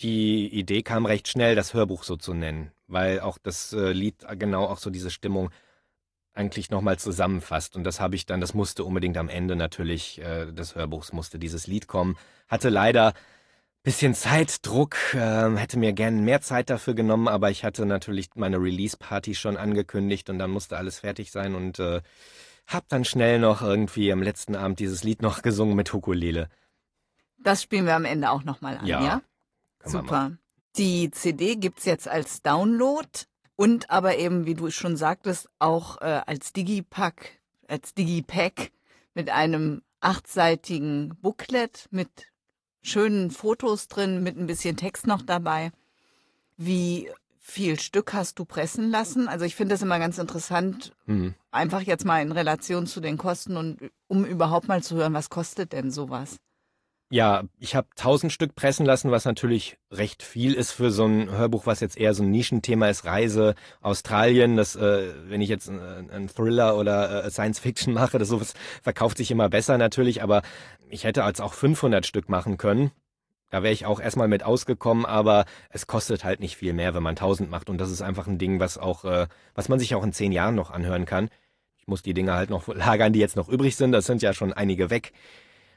die 0.00 0.48
Idee 0.48 0.82
kam 0.82 1.06
recht 1.06 1.28
schnell, 1.28 1.54
das 1.54 1.72
Hörbuch 1.72 2.02
so 2.02 2.16
zu 2.16 2.34
nennen, 2.34 2.70
weil 2.86 3.20
auch 3.20 3.38
das 3.38 3.72
äh, 3.72 3.92
Lied 3.92 4.26
genau 4.38 4.66
auch 4.66 4.78
so 4.78 4.90
diese 4.90 5.10
Stimmung 5.10 5.50
eigentlich 6.34 6.68
nochmal 6.68 6.98
zusammenfasst. 6.98 7.76
Und 7.76 7.84
das 7.84 7.98
habe 8.00 8.14
ich 8.14 8.26
dann, 8.26 8.42
das 8.42 8.52
musste 8.52 8.84
unbedingt 8.84 9.16
am 9.16 9.30
Ende 9.30 9.56
natürlich 9.56 10.20
äh, 10.20 10.52
des 10.52 10.74
Hörbuchs 10.74 11.12
musste 11.12 11.38
dieses 11.38 11.66
Lied 11.66 11.86
kommen. 11.86 12.18
Hatte 12.46 12.68
leider 12.68 13.14
bisschen 13.86 14.14
Zeitdruck, 14.14 15.14
äh, 15.14 15.54
hätte 15.54 15.78
mir 15.78 15.92
gern 15.92 16.24
mehr 16.24 16.40
Zeit 16.40 16.70
dafür 16.70 16.94
genommen, 16.94 17.28
aber 17.28 17.52
ich 17.52 17.62
hatte 17.62 17.86
natürlich 17.86 18.30
meine 18.34 18.56
Release-Party 18.56 19.36
schon 19.36 19.56
angekündigt 19.56 20.28
und 20.28 20.40
dann 20.40 20.50
musste 20.50 20.76
alles 20.76 20.98
fertig 20.98 21.30
sein 21.30 21.54
und 21.54 21.78
äh, 21.78 22.02
hab 22.66 22.88
dann 22.88 23.04
schnell 23.04 23.38
noch 23.38 23.62
irgendwie 23.62 24.10
am 24.10 24.24
letzten 24.24 24.56
Abend 24.56 24.80
dieses 24.80 25.04
Lied 25.04 25.22
noch 25.22 25.40
gesungen 25.40 25.76
mit 25.76 25.92
Hukulele. 25.92 26.48
Das 27.38 27.62
spielen 27.62 27.86
wir 27.86 27.94
am 27.94 28.04
Ende 28.04 28.32
auch 28.32 28.42
nochmal 28.42 28.76
an, 28.76 28.86
ja? 28.86 29.04
ja? 29.04 29.22
Super. 29.84 30.32
Die 30.76 31.12
CD 31.12 31.54
gibt's 31.54 31.84
jetzt 31.84 32.08
als 32.08 32.42
Download 32.42 33.08
und 33.54 33.88
aber 33.88 34.16
eben, 34.16 34.46
wie 34.46 34.54
du 34.54 34.68
schon 34.72 34.96
sagtest, 34.96 35.48
auch 35.60 36.00
äh, 36.00 36.22
als 36.26 36.52
Digipack, 36.52 37.38
als 37.68 37.94
Digipack 37.94 38.72
mit 39.14 39.30
einem 39.30 39.82
achtseitigen 40.00 41.16
Booklet 41.22 41.86
mit 41.92 42.32
schönen 42.86 43.30
Fotos 43.30 43.88
drin, 43.88 44.22
mit 44.22 44.36
ein 44.36 44.46
bisschen 44.46 44.76
Text 44.76 45.06
noch 45.06 45.22
dabei. 45.22 45.72
Wie 46.56 47.10
viel 47.38 47.78
Stück 47.78 48.12
hast 48.12 48.38
du 48.38 48.44
pressen 48.44 48.90
lassen? 48.90 49.28
Also 49.28 49.44
ich 49.44 49.54
finde 49.54 49.74
das 49.74 49.82
immer 49.82 49.98
ganz 49.98 50.18
interessant, 50.18 50.92
mhm. 51.06 51.34
einfach 51.50 51.80
jetzt 51.80 52.04
mal 52.04 52.20
in 52.20 52.32
Relation 52.32 52.86
zu 52.86 53.00
den 53.00 53.18
Kosten 53.18 53.56
und 53.56 53.78
um 54.08 54.24
überhaupt 54.24 54.68
mal 54.68 54.82
zu 54.82 54.96
hören, 54.96 55.14
was 55.14 55.30
kostet 55.30 55.72
denn 55.72 55.90
sowas? 55.90 56.38
Ja, 57.08 57.44
ich 57.60 57.76
habe 57.76 57.86
tausend 57.94 58.32
Stück 58.32 58.56
pressen 58.56 58.84
lassen, 58.84 59.12
was 59.12 59.24
natürlich 59.24 59.78
recht 59.92 60.24
viel 60.24 60.54
ist 60.54 60.72
für 60.72 60.90
so 60.90 61.04
ein 61.04 61.30
Hörbuch, 61.30 61.64
was 61.64 61.78
jetzt 61.78 61.96
eher 61.96 62.14
so 62.14 62.24
ein 62.24 62.32
Nischenthema 62.32 62.88
ist, 62.88 63.04
Reise, 63.04 63.54
Australien. 63.80 64.56
Das, 64.56 64.74
äh, 64.74 65.12
wenn 65.28 65.40
ich 65.40 65.48
jetzt 65.48 65.68
einen 65.68 66.10
äh, 66.10 66.26
Thriller 66.26 66.76
oder 66.76 67.24
äh, 67.24 67.30
Science 67.30 67.60
Fiction 67.60 67.94
mache, 67.94 68.18
das 68.18 68.28
sowas 68.28 68.54
verkauft 68.82 69.18
sich 69.18 69.30
immer 69.30 69.48
besser 69.48 69.78
natürlich, 69.78 70.20
aber 70.20 70.42
ich 70.88 71.04
hätte 71.04 71.22
als 71.22 71.40
auch 71.40 71.54
500 71.54 72.04
Stück 72.04 72.28
machen 72.28 72.56
können. 72.56 72.90
Da 73.50 73.62
wäre 73.62 73.72
ich 73.72 73.86
auch 73.86 74.00
erstmal 74.00 74.26
mit 74.26 74.42
ausgekommen, 74.42 75.06
aber 75.06 75.44
es 75.70 75.86
kostet 75.86 76.24
halt 76.24 76.40
nicht 76.40 76.56
viel 76.56 76.72
mehr, 76.72 76.94
wenn 76.94 77.04
man 77.04 77.12
1000 77.12 77.48
macht. 77.48 77.70
Und 77.70 77.78
das 77.78 77.92
ist 77.92 78.02
einfach 78.02 78.26
ein 78.26 78.38
Ding, 78.38 78.58
was 78.58 78.78
auch, 78.78 79.04
äh, 79.04 79.28
was 79.54 79.68
man 79.68 79.78
sich 79.78 79.94
auch 79.94 80.02
in 80.02 80.12
zehn 80.12 80.32
Jahren 80.32 80.56
noch 80.56 80.72
anhören 80.72 81.04
kann. 81.04 81.28
Ich 81.76 81.86
muss 81.86 82.02
die 82.02 82.14
Dinge 82.14 82.32
halt 82.34 82.50
noch 82.50 82.66
lagern, 82.74 83.12
die 83.12 83.20
jetzt 83.20 83.36
noch 83.36 83.48
übrig 83.48 83.76
sind. 83.76 83.92
Das 83.92 84.06
sind 84.06 84.22
ja 84.22 84.32
schon 84.32 84.52
einige 84.52 84.90
weg. 84.90 85.12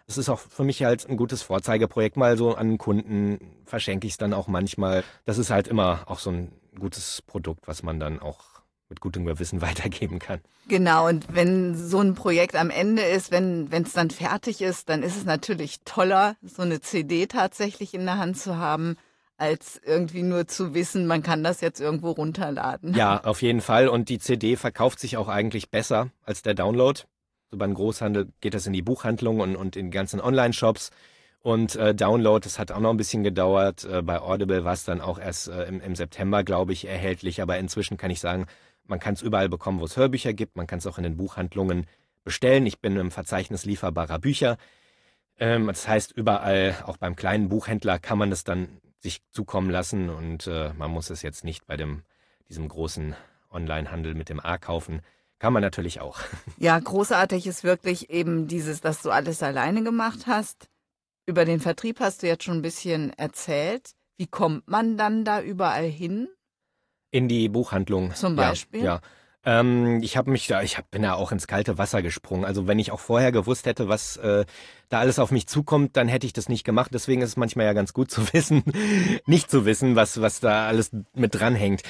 Es 0.09 0.17
ist 0.17 0.27
auch 0.27 0.39
für 0.39 0.63
mich 0.63 0.83
halt 0.83 1.07
ein 1.07 1.17
gutes 1.17 1.43
Vorzeigeprojekt. 1.43 2.17
Mal 2.17 2.35
so 2.35 2.55
an 2.55 2.79
Kunden 2.79 3.39
verschenke 3.65 4.07
ich 4.07 4.13
es 4.13 4.17
dann 4.17 4.33
auch 4.33 4.47
manchmal. 4.47 5.03
Das 5.25 5.37
ist 5.37 5.51
halt 5.51 5.67
immer 5.67 6.01
auch 6.07 6.17
so 6.17 6.31
ein 6.31 6.51
gutes 6.79 7.21
Produkt, 7.21 7.67
was 7.67 7.83
man 7.83 7.99
dann 7.99 8.19
auch 8.19 8.39
mit 8.89 9.01
gutem 9.01 9.25
Gewissen 9.25 9.61
weitergeben 9.61 10.17
kann. 10.17 10.39
Genau, 10.67 11.07
und 11.07 11.27
wenn 11.35 11.75
so 11.75 11.99
ein 11.99 12.15
Projekt 12.15 12.55
am 12.55 12.71
Ende 12.71 13.03
ist, 13.03 13.31
wenn 13.31 13.69
es 13.71 13.93
dann 13.93 14.09
fertig 14.09 14.63
ist, 14.63 14.89
dann 14.89 15.03
ist 15.03 15.15
es 15.15 15.25
natürlich 15.25 15.81
toller, 15.85 16.35
so 16.41 16.63
eine 16.63 16.81
CD 16.81 17.27
tatsächlich 17.27 17.93
in 17.93 18.05
der 18.05 18.17
Hand 18.17 18.39
zu 18.39 18.57
haben, 18.57 18.97
als 19.37 19.79
irgendwie 19.85 20.23
nur 20.23 20.47
zu 20.47 20.73
wissen, 20.73 21.05
man 21.05 21.21
kann 21.21 21.43
das 21.43 21.61
jetzt 21.61 21.79
irgendwo 21.79 22.11
runterladen. 22.11 22.95
Ja, 22.95 23.23
auf 23.23 23.43
jeden 23.43 23.61
Fall. 23.61 23.87
Und 23.87 24.09
die 24.09 24.17
CD 24.17 24.55
verkauft 24.55 24.99
sich 24.99 25.17
auch 25.17 25.27
eigentlich 25.27 25.69
besser 25.69 26.09
als 26.23 26.41
der 26.41 26.55
Download. 26.55 26.99
So 27.51 27.57
beim 27.57 27.73
Großhandel 27.73 28.29
geht 28.41 28.53
das 28.53 28.67
in 28.67 28.73
die 28.73 28.81
Buchhandlung 28.81 29.39
und, 29.39 29.55
und 29.55 29.75
in 29.75 29.87
die 29.87 29.95
ganzen 29.95 30.21
Online-Shops. 30.21 30.91
Und 31.41 31.75
äh, 31.75 31.95
Download, 31.95 32.43
das 32.43 32.59
hat 32.59 32.71
auch 32.71 32.79
noch 32.79 32.89
ein 32.89 32.97
bisschen 32.97 33.23
gedauert. 33.23 33.85
Äh, 33.85 34.01
bei 34.01 34.19
Audible 34.19 34.65
war 34.65 34.73
es 34.73 34.83
dann 34.83 35.01
auch 35.01 35.17
erst 35.17 35.47
äh, 35.47 35.63
im, 35.63 35.81
im 35.81 35.95
September, 35.95 36.43
glaube 36.43 36.73
ich, 36.73 36.85
erhältlich. 36.85 37.41
Aber 37.41 37.57
inzwischen 37.57 37.97
kann 37.97 38.11
ich 38.11 38.19
sagen, 38.19 38.45
man 38.85 38.99
kann 38.99 39.13
es 39.13 39.21
überall 39.21 39.49
bekommen, 39.49 39.79
wo 39.79 39.85
es 39.85 39.95
Hörbücher 39.95 40.33
gibt. 40.33 40.57
Man 40.57 40.67
kann 40.67 40.79
es 40.79 40.87
auch 40.87 40.97
in 40.97 41.03
den 41.03 41.17
Buchhandlungen 41.17 41.85
bestellen. 42.23 42.65
Ich 42.65 42.79
bin 42.79 42.97
im 42.97 43.11
Verzeichnis 43.11 43.65
lieferbarer 43.65 44.19
Bücher. 44.19 44.57
Ähm, 45.39 45.67
das 45.67 45.87
heißt, 45.87 46.11
überall, 46.11 46.75
auch 46.85 46.97
beim 46.97 47.15
kleinen 47.15 47.49
Buchhändler, 47.49 47.99
kann 47.99 48.17
man 48.17 48.31
es 48.31 48.43
dann 48.43 48.81
sich 48.99 49.21
zukommen 49.31 49.69
lassen 49.69 50.09
und 50.09 50.47
äh, 50.47 50.73
man 50.73 50.91
muss 50.91 51.09
es 51.09 51.21
jetzt 51.21 51.45
nicht 51.45 51.65
bei 51.65 51.77
dem, 51.77 52.03
diesem 52.49 52.67
großen 52.67 53.15
Online-Handel 53.49 54.13
mit 54.13 54.27
dem 54.27 54.41
A 54.41 54.57
kaufen. 54.57 55.01
Kann 55.39 55.53
man 55.53 55.61
natürlich 55.61 56.01
auch. 56.01 56.19
Ja, 56.57 56.77
großartig 56.77 57.47
ist 57.47 57.63
wirklich 57.63 58.09
eben 58.09 58.47
dieses, 58.47 58.81
dass 58.81 59.01
du 59.01 59.11
alles 59.11 59.41
alleine 59.41 59.81
gemacht 59.81 60.27
hast. 60.27 60.67
Über 61.25 61.45
den 61.45 61.61
Vertrieb 61.61 62.01
hast 62.01 62.21
du 62.21 62.27
jetzt 62.27 62.43
schon 62.43 62.57
ein 62.57 62.61
bisschen 62.61 63.13
erzählt. 63.17 63.91
Wie 64.17 64.27
kommt 64.27 64.67
man 64.67 64.97
dann 64.97 65.23
da 65.23 65.41
überall 65.41 65.85
hin? 65.85 66.27
In 67.11 67.29
die 67.29 67.47
Buchhandlung. 67.47 68.13
Zum 68.13 68.35
Beispiel? 68.35 68.83
Ja. 68.83 68.95
ja. 68.95 69.01
Ähm, 69.45 70.01
ich 70.03 70.17
habe 70.17 70.31
mich 70.31 70.47
da, 70.47 70.61
ich 70.61 70.77
hab, 70.77 70.91
bin 70.91 71.01
ja 71.01 71.15
auch 71.15 71.31
ins 71.31 71.47
kalte 71.47 71.77
Wasser 71.77 72.01
gesprungen. 72.01 72.43
Also 72.43 72.67
wenn 72.67 72.77
ich 72.77 72.91
auch 72.91 72.99
vorher 72.99 73.31
gewusst 73.31 73.65
hätte, 73.65 73.87
was 73.87 74.17
äh, 74.17 74.45
da 74.89 74.99
alles 74.99 75.17
auf 75.17 75.31
mich 75.31 75.47
zukommt, 75.47 75.95
dann 75.95 76.09
hätte 76.09 76.27
ich 76.27 76.33
das 76.33 76.49
nicht 76.49 76.65
gemacht. 76.65 76.91
Deswegen 76.93 77.21
ist 77.21 77.29
es 77.29 77.37
manchmal 77.37 77.65
ja 77.65 77.73
ganz 77.73 77.93
gut 77.93 78.11
zu 78.11 78.21
wissen, 78.33 78.63
nicht 79.25 79.49
zu 79.49 79.65
wissen, 79.65 79.95
was, 79.95 80.19
was 80.19 80.41
da 80.41 80.67
alles 80.67 80.91
mit 81.13 81.35
dranhängt. 81.35 81.83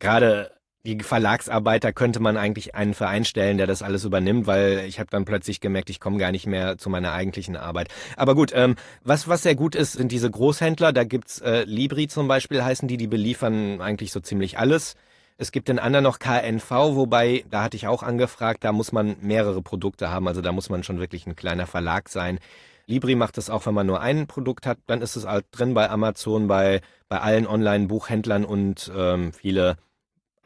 Gerade 0.00 0.55
die 0.86 1.02
Verlagsarbeiter 1.02 1.92
könnte 1.92 2.20
man 2.20 2.36
eigentlich 2.36 2.74
einen 2.76 2.94
Verein 2.94 3.24
stellen, 3.24 3.58
der 3.58 3.66
das 3.66 3.82
alles 3.82 4.04
übernimmt, 4.04 4.46
weil 4.46 4.84
ich 4.86 5.00
habe 5.00 5.10
dann 5.10 5.24
plötzlich 5.24 5.60
gemerkt, 5.60 5.90
ich 5.90 5.98
komme 5.98 6.18
gar 6.18 6.30
nicht 6.30 6.46
mehr 6.46 6.78
zu 6.78 6.88
meiner 6.88 7.12
eigentlichen 7.12 7.56
Arbeit. 7.56 7.88
Aber 8.16 8.36
gut, 8.36 8.52
ähm, 8.54 8.76
was, 9.02 9.26
was 9.26 9.42
sehr 9.42 9.56
gut 9.56 9.74
ist, 9.74 9.94
sind 9.94 10.12
diese 10.12 10.30
Großhändler. 10.30 10.92
Da 10.92 11.02
gibt's 11.02 11.40
äh, 11.40 11.64
Libri 11.64 12.06
zum 12.06 12.28
Beispiel, 12.28 12.62
heißen 12.62 12.86
die, 12.86 12.96
die 12.96 13.08
beliefern 13.08 13.80
eigentlich 13.80 14.12
so 14.12 14.20
ziemlich 14.20 14.58
alles. 14.58 14.94
Es 15.38 15.52
gibt 15.52 15.68
den 15.68 15.80
anderen 15.80 16.04
noch 16.04 16.20
KNV, 16.20 16.70
wobei, 16.70 17.44
da 17.50 17.64
hatte 17.64 17.76
ich 17.76 17.88
auch 17.88 18.02
angefragt, 18.02 18.64
da 18.64 18.72
muss 18.72 18.92
man 18.92 19.16
mehrere 19.20 19.62
Produkte 19.62 20.08
haben, 20.08 20.28
also 20.28 20.40
da 20.40 20.52
muss 20.52 20.70
man 20.70 20.82
schon 20.82 21.00
wirklich 21.00 21.26
ein 21.26 21.36
kleiner 21.36 21.66
Verlag 21.66 22.08
sein. 22.08 22.38
Libri 22.86 23.16
macht 23.16 23.36
das 23.36 23.50
auch, 23.50 23.66
wenn 23.66 23.74
man 23.74 23.86
nur 23.86 24.00
ein 24.00 24.28
Produkt 24.28 24.64
hat, 24.64 24.78
dann 24.86 25.02
ist 25.02 25.16
es 25.16 25.26
halt 25.26 25.46
drin 25.50 25.74
bei 25.74 25.90
Amazon, 25.90 26.46
bei, 26.46 26.80
bei 27.08 27.20
allen 27.20 27.46
Online-Buchhändlern 27.46 28.44
und 28.44 28.90
ähm, 28.96 29.32
viele 29.32 29.76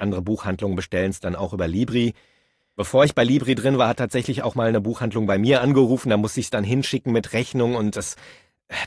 andere 0.00 0.22
Buchhandlungen 0.22 0.76
bestellen 0.76 1.10
es 1.10 1.20
dann 1.20 1.36
auch 1.36 1.52
über 1.52 1.68
Libri. 1.68 2.14
Bevor 2.76 3.04
ich 3.04 3.14
bei 3.14 3.24
Libri 3.24 3.54
drin 3.54 3.78
war, 3.78 3.88
hat 3.88 3.98
tatsächlich 3.98 4.42
auch 4.42 4.54
mal 4.54 4.68
eine 4.68 4.80
Buchhandlung 4.80 5.26
bei 5.26 5.38
mir 5.38 5.60
angerufen. 5.60 6.10
Da 6.10 6.16
musste 6.16 6.40
ich 6.40 6.46
es 6.46 6.50
dann 6.50 6.64
hinschicken 6.64 7.12
mit 7.12 7.32
Rechnung 7.32 7.74
und 7.74 7.96
das, 7.96 8.16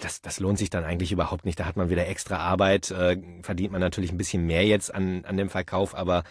das, 0.01 0.21
das 0.21 0.39
lohnt 0.39 0.57
sich 0.57 0.69
dann 0.69 0.83
eigentlich 0.83 1.11
überhaupt 1.11 1.45
nicht. 1.45 1.59
Da 1.59 1.65
hat 1.65 1.77
man 1.77 1.89
wieder 1.89 2.07
extra 2.07 2.37
Arbeit, 2.37 2.91
äh, 2.91 3.17
verdient 3.41 3.71
man 3.71 3.81
natürlich 3.81 4.11
ein 4.11 4.17
bisschen 4.17 4.45
mehr 4.47 4.65
jetzt 4.65 4.93
an, 4.93 5.25
an 5.25 5.37
dem 5.37 5.49
Verkauf, 5.49 5.95
aber 5.95 6.23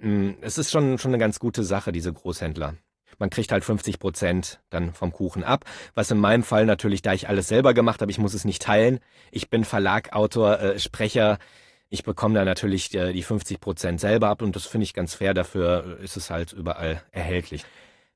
mh, 0.00 0.10
mm, 0.10 0.36
es 0.40 0.58
ist 0.58 0.70
schon, 0.70 0.98
schon 0.98 1.10
eine 1.10 1.18
ganz 1.18 1.38
gute 1.38 1.62
Sache, 1.62 1.92
diese 1.92 2.12
Großhändler. 2.12 2.74
Man 3.18 3.30
kriegt 3.30 3.52
halt 3.52 3.64
50 3.64 3.98
Prozent 3.98 4.60
dann 4.68 4.92
vom 4.92 5.12
Kuchen 5.12 5.44
ab. 5.44 5.64
Was 5.94 6.10
in 6.10 6.18
meinem 6.18 6.42
Fall 6.42 6.66
natürlich, 6.66 7.02
da 7.02 7.12
ich 7.14 7.28
alles 7.28 7.48
selber 7.48 7.72
gemacht 7.72 8.02
habe, 8.02 8.10
ich 8.10 8.18
muss 8.18 8.34
es 8.34 8.44
nicht 8.44 8.62
teilen. 8.62 8.98
Ich 9.30 9.48
bin 9.48 9.64
Verlag, 9.64 10.12
Autor, 10.12 10.60
äh, 10.60 10.78
Sprecher. 10.78 11.38
Ich 11.88 12.02
bekomme 12.02 12.34
da 12.34 12.44
natürlich 12.44 12.94
äh, 12.94 13.12
die 13.12 13.22
50 13.22 13.60
Prozent 13.60 14.00
selber 14.00 14.28
ab 14.28 14.42
und 14.42 14.56
das 14.56 14.66
finde 14.66 14.84
ich 14.84 14.94
ganz 14.94 15.14
fair. 15.14 15.34
Dafür 15.34 15.98
ist 16.02 16.16
es 16.16 16.30
halt 16.30 16.52
überall 16.52 17.02
erhältlich. 17.12 17.64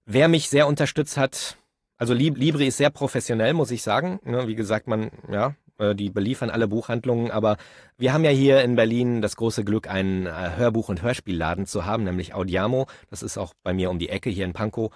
Wer 0.06 0.28
mich 0.28 0.48
sehr 0.48 0.66
unterstützt 0.66 1.16
hat, 1.16 1.56
also 1.96 2.14
Libri 2.14 2.66
ist 2.66 2.78
sehr 2.78 2.90
professionell, 2.90 3.52
muss 3.52 3.70
ich 3.70 3.82
sagen. 3.82 4.20
Ne, 4.24 4.48
wie 4.48 4.54
gesagt, 4.54 4.88
man, 4.88 5.10
ja, 5.30 5.54
äh, 5.78 5.94
die 5.94 6.10
beliefern 6.10 6.50
alle 6.50 6.66
Buchhandlungen, 6.66 7.30
aber 7.30 7.56
wir 7.96 8.12
haben 8.12 8.24
ja 8.24 8.30
hier 8.30 8.62
in 8.62 8.74
Berlin 8.74 9.22
das 9.22 9.36
große 9.36 9.64
Glück, 9.64 9.88
einen 9.88 10.26
äh, 10.26 10.30
Hörbuch- 10.56 10.88
und 10.88 11.02
Hörspielladen 11.02 11.66
zu 11.66 11.84
haben, 11.84 12.04
nämlich 12.04 12.34
Audiamo. 12.34 12.86
Das 13.08 13.22
ist 13.22 13.38
auch 13.38 13.54
bei 13.62 13.72
mir 13.72 13.90
um 13.90 13.98
die 13.98 14.08
Ecke 14.08 14.30
hier 14.30 14.44
in 14.44 14.52
Pankow. 14.52 14.90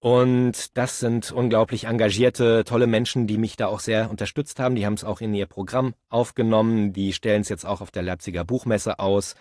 Und 0.00 0.76
das 0.76 1.00
sind 1.00 1.32
unglaublich 1.32 1.84
engagierte, 1.84 2.62
tolle 2.64 2.86
Menschen, 2.86 3.26
die 3.26 3.36
mich 3.36 3.56
da 3.56 3.66
auch 3.66 3.80
sehr 3.80 4.10
unterstützt 4.10 4.60
haben. 4.60 4.76
Die 4.76 4.86
haben 4.86 4.94
es 4.94 5.02
auch 5.02 5.20
in 5.20 5.34
ihr 5.34 5.46
Programm 5.46 5.94
aufgenommen. 6.08 6.92
Die 6.92 7.12
stellen 7.12 7.40
es 7.40 7.48
jetzt 7.48 7.66
auch 7.66 7.80
auf 7.80 7.90
der 7.90 8.02
Leipziger 8.02 8.44
Buchmesse 8.44 9.00
aus. 9.00 9.34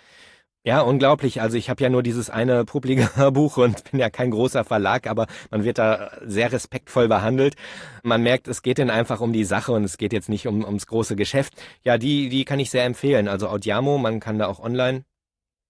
Ja, 0.68 0.82
unglaublich. 0.82 1.42
Also 1.42 1.56
ich 1.58 1.70
habe 1.70 1.82
ja 1.84 1.90
nur 1.90 2.04
dieses 2.04 2.30
eine 2.30 2.66
publige 2.66 3.08
Buch 3.32 3.58
und 3.58 3.92
bin 3.92 4.00
ja 4.00 4.10
kein 4.10 4.32
großer 4.32 4.66
Verlag, 4.66 5.08
aber 5.08 5.28
man 5.52 5.64
wird 5.64 5.78
da 5.78 6.12
sehr 6.26 6.52
respektvoll 6.52 7.08
behandelt. 7.08 7.56
Man 8.04 8.24
merkt, 8.24 8.48
es 8.48 8.64
geht 8.64 8.80
ihnen 8.80 8.90
einfach 8.90 9.22
um 9.22 9.32
die 9.34 9.46
Sache 9.46 9.72
und 9.72 9.84
es 9.84 9.98
geht 9.98 10.12
jetzt 10.12 10.28
nicht 10.28 10.48
um, 10.48 10.66
ums 10.66 10.88
große 10.88 11.16
Geschäft. 11.16 11.54
Ja, 11.84 11.98
die, 11.98 12.30
die 12.30 12.46
kann 12.46 12.60
ich 12.60 12.72
sehr 12.72 12.84
empfehlen. 12.84 13.28
Also 13.28 13.48
Audiamo, 13.48 13.98
man 13.98 14.20
kann 14.20 14.40
da 14.40 14.48
auch 14.48 14.60
online 14.60 15.06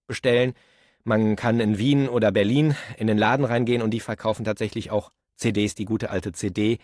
bestellen. 0.08 0.54
Man 1.08 1.36
kann 1.36 1.58
in 1.58 1.78
Wien 1.78 2.06
oder 2.06 2.30
Berlin 2.30 2.76
in 2.98 3.06
den 3.06 3.16
Laden 3.16 3.46
reingehen 3.46 3.80
und 3.80 3.92
die 3.92 4.00
verkaufen 4.00 4.44
tatsächlich 4.44 4.90
auch 4.90 5.10
CDs, 5.36 5.74
die 5.74 5.86
gute 5.86 6.10
alte 6.10 6.32
CD. 6.32 6.80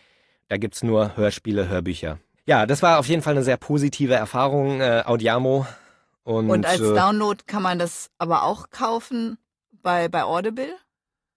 Da 0.48 0.56
gibt's 0.56 0.82
nur 0.82 1.14
Hörspiele, 1.18 1.68
Hörbücher. 1.68 2.18
Ja, 2.46 2.64
das 2.64 2.80
war 2.80 2.98
auf 2.98 3.06
jeden 3.06 3.20
Fall 3.20 3.34
eine 3.34 3.42
sehr 3.42 3.58
positive 3.58 4.14
Erfahrung, 4.14 4.80
äh, 4.80 5.02
Audiamo. 5.04 5.66
Und, 6.22 6.48
und 6.48 6.64
als 6.64 6.80
äh, 6.80 6.94
Download 6.94 7.44
kann 7.46 7.62
man 7.62 7.78
das 7.78 8.10
aber 8.16 8.44
auch 8.44 8.70
kaufen 8.70 9.36
bei, 9.82 10.08
bei 10.08 10.24
Audible? 10.24 10.74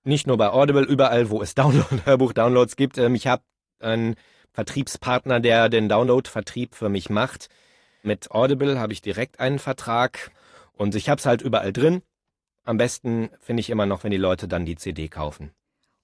Nicht 0.06 0.26
nur 0.26 0.38
bei 0.38 0.50
Audible, 0.50 0.84
überall, 0.84 1.30
wo 1.30 1.42
es 1.42 1.56
Download, 1.56 1.90
Hörbuch-Downloads 2.06 2.78
gibt. 2.78 2.98
Ähm, 2.98 3.16
ich 3.16 3.28
habe 3.28 3.44
einen 3.82 4.16
Vertriebspartner, 4.54 5.42
der 5.42 5.68
den 5.68 5.90
Download-Vertrieb 5.90 6.74
für 6.74 6.88
mich 6.88 7.10
macht. 7.10 7.50
Mit 8.02 8.32
Audible 8.32 8.80
habe 8.80 8.94
ich 8.94 9.02
direkt 9.02 9.42
einen 9.42 9.60
Vertrag 9.60 10.32
und 10.72 10.96
ich 10.96 11.10
habe 11.10 11.20
es 11.20 11.26
halt 11.26 11.42
überall 11.42 11.74
drin. 11.74 12.02
Am 12.68 12.78
besten 12.78 13.30
finde 13.40 13.62
ich 13.62 13.70
immer 13.70 13.86
noch, 13.86 14.04
wenn 14.04 14.12
die 14.12 14.18
Leute 14.18 14.50
dann 14.50 14.66
die 14.66 14.76
CD 14.76 15.08
kaufen. 15.08 15.52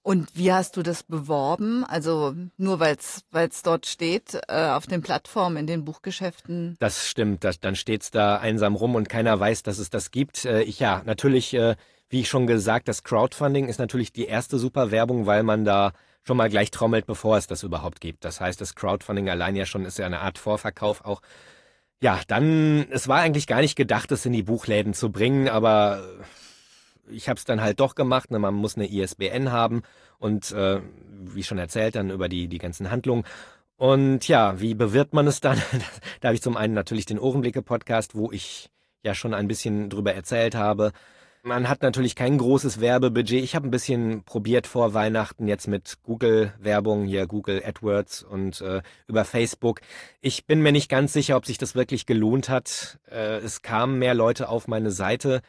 Und 0.02 0.28
wie 0.34 0.50
hast 0.50 0.78
du 0.78 0.82
das 0.82 1.02
beworben? 1.02 1.84
Also 1.84 2.34
nur 2.56 2.80
weil 2.80 2.96
es 2.96 3.62
dort 3.62 3.84
steht, 3.84 4.40
äh, 4.48 4.68
auf 4.68 4.86
den 4.86 5.02
Plattformen, 5.02 5.58
in 5.58 5.66
den 5.66 5.84
Buchgeschäften? 5.84 6.76
Das 6.78 7.06
stimmt, 7.06 7.44
das, 7.44 7.60
dann 7.60 7.76
steht's 7.76 8.10
da 8.10 8.36
einsam 8.36 8.76
rum 8.76 8.94
und 8.94 9.10
keiner 9.10 9.38
weiß, 9.38 9.62
dass 9.62 9.78
es 9.78 9.90
das 9.90 10.10
gibt. 10.10 10.46
Äh, 10.46 10.62
ich 10.62 10.80
ja, 10.80 11.02
natürlich, 11.04 11.52
äh, 11.52 11.76
wie 12.08 12.20
ich 12.20 12.28
schon 12.28 12.46
gesagt, 12.46 12.88
das 12.88 13.02
Crowdfunding 13.02 13.68
ist 13.68 13.78
natürlich 13.78 14.12
die 14.12 14.26
erste 14.26 14.58
super 14.58 14.90
Werbung, 14.90 15.26
weil 15.26 15.42
man 15.42 15.66
da 15.66 15.92
schon 16.22 16.38
mal 16.38 16.48
gleich 16.48 16.70
trommelt, 16.70 17.04
bevor 17.04 17.36
es 17.36 17.46
das 17.46 17.62
überhaupt 17.62 18.00
gibt. 18.00 18.24
Das 18.24 18.40
heißt, 18.40 18.58
das 18.58 18.74
Crowdfunding 18.74 19.28
allein 19.28 19.54
ja 19.54 19.66
schon 19.66 19.84
ist 19.84 19.98
ja 19.98 20.06
eine 20.06 20.20
Art 20.20 20.38
Vorverkauf 20.38 21.04
auch 21.04 21.20
ja, 22.02 22.20
dann, 22.26 22.86
es 22.90 23.08
war 23.08 23.20
eigentlich 23.20 23.46
gar 23.46 23.62
nicht 23.62 23.76
gedacht, 23.76 24.10
das 24.10 24.26
in 24.26 24.34
die 24.34 24.42
Buchläden 24.42 24.92
zu 24.92 25.10
bringen, 25.10 25.48
aber 25.48 26.02
ich 27.10 27.28
habe 27.28 27.38
es 27.38 27.44
dann 27.44 27.60
halt 27.60 27.80
doch 27.80 27.94
gemacht. 27.94 28.30
Ne? 28.30 28.38
Man 28.38 28.54
muss 28.54 28.76
eine 28.76 28.90
ISBN 28.90 29.52
haben 29.52 29.82
und 30.18 30.52
äh, 30.52 30.80
wie 31.10 31.42
schon 31.42 31.58
erzählt, 31.58 31.96
dann 31.96 32.10
über 32.10 32.28
die, 32.28 32.48
die 32.48 32.58
ganzen 32.58 32.90
Handlungen. 32.90 33.24
Und 33.76 34.28
ja, 34.28 34.60
wie 34.60 34.74
bewirbt 34.74 35.14
man 35.14 35.26
es 35.26 35.40
dann? 35.40 35.60
da 36.20 36.28
habe 36.28 36.34
ich 36.34 36.42
zum 36.42 36.56
einen 36.56 36.74
natürlich 36.74 37.06
den 37.06 37.18
Ohrenblicke-Podcast, 37.18 38.14
wo 38.14 38.30
ich 38.30 38.70
ja 39.02 39.14
schon 39.14 39.34
ein 39.34 39.48
bisschen 39.48 39.90
drüber 39.90 40.14
erzählt 40.14 40.54
habe. 40.54 40.92
Man 41.46 41.68
hat 41.68 41.82
natürlich 41.82 42.16
kein 42.16 42.38
großes 42.38 42.80
Werbebudget. 42.80 43.44
Ich 43.44 43.54
habe 43.54 43.68
ein 43.68 43.70
bisschen 43.70 44.24
probiert 44.24 44.66
vor 44.66 44.94
Weihnachten 44.94 45.46
jetzt 45.46 45.68
mit 45.68 45.98
Google-Werbung, 46.02 47.04
hier 47.04 47.26
Google 47.26 47.62
AdWords 47.62 48.22
und 48.22 48.62
äh, 48.62 48.80
über 49.08 49.26
Facebook. 49.26 49.82
Ich 50.22 50.46
bin 50.46 50.62
mir 50.62 50.72
nicht 50.72 50.88
ganz 50.88 51.12
sicher, 51.12 51.36
ob 51.36 51.44
sich 51.44 51.58
das 51.58 51.74
wirklich 51.74 52.06
gelohnt 52.06 52.48
hat. 52.48 52.98
Äh, 53.10 53.40
es 53.40 53.60
kamen 53.60 53.98
mehr 53.98 54.14
Leute 54.14 54.48
auf 54.48 54.68
meine 54.68 54.90
Seite. 54.90 55.42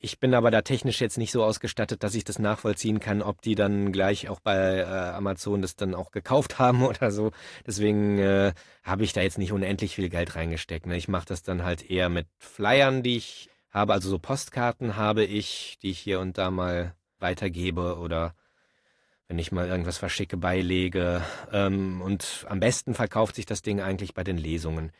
Ich 0.00 0.20
bin 0.20 0.32
aber 0.34 0.52
da 0.52 0.62
technisch 0.62 1.00
jetzt 1.00 1.18
nicht 1.18 1.32
so 1.32 1.42
ausgestattet, 1.42 2.04
dass 2.04 2.14
ich 2.14 2.22
das 2.22 2.38
nachvollziehen 2.38 3.00
kann, 3.00 3.20
ob 3.20 3.42
die 3.42 3.56
dann 3.56 3.90
gleich 3.90 4.28
auch 4.28 4.38
bei 4.38 4.78
äh, 4.78 4.84
Amazon 4.84 5.60
das 5.60 5.74
dann 5.74 5.94
auch 5.94 6.12
gekauft 6.12 6.58
haben 6.60 6.84
oder 6.84 7.10
so. 7.10 7.32
Deswegen 7.66 8.18
äh, 8.18 8.52
habe 8.84 9.02
ich 9.02 9.12
da 9.12 9.22
jetzt 9.22 9.38
nicht 9.38 9.52
unendlich 9.52 9.96
viel 9.96 10.08
Geld 10.08 10.36
reingesteckt. 10.36 10.86
Ne? 10.86 10.96
Ich 10.96 11.08
mache 11.08 11.26
das 11.26 11.42
dann 11.42 11.64
halt 11.64 11.90
eher 11.90 12.08
mit 12.10 12.28
Flyern, 12.38 13.02
die 13.02 13.16
ich 13.16 13.50
habe, 13.70 13.92
also 13.92 14.08
so 14.08 14.18
Postkarten 14.18 14.96
habe 14.96 15.24
ich, 15.24 15.78
die 15.82 15.90
ich 15.90 15.98
hier 15.98 16.20
und 16.20 16.38
da 16.38 16.50
mal 16.50 16.94
weitergebe 17.18 17.98
oder 17.98 18.34
wenn 19.26 19.38
ich 19.38 19.52
mal 19.52 19.68
irgendwas 19.68 19.98
verschicke, 19.98 20.36
beilege. 20.36 21.22
Ähm, 21.52 22.02
und 22.02 22.46
am 22.48 22.60
besten 22.60 22.94
verkauft 22.94 23.34
sich 23.34 23.46
das 23.46 23.62
Ding 23.62 23.80
eigentlich 23.80 24.14
bei 24.14 24.24
den 24.24 24.38
Lesungen. 24.38 24.92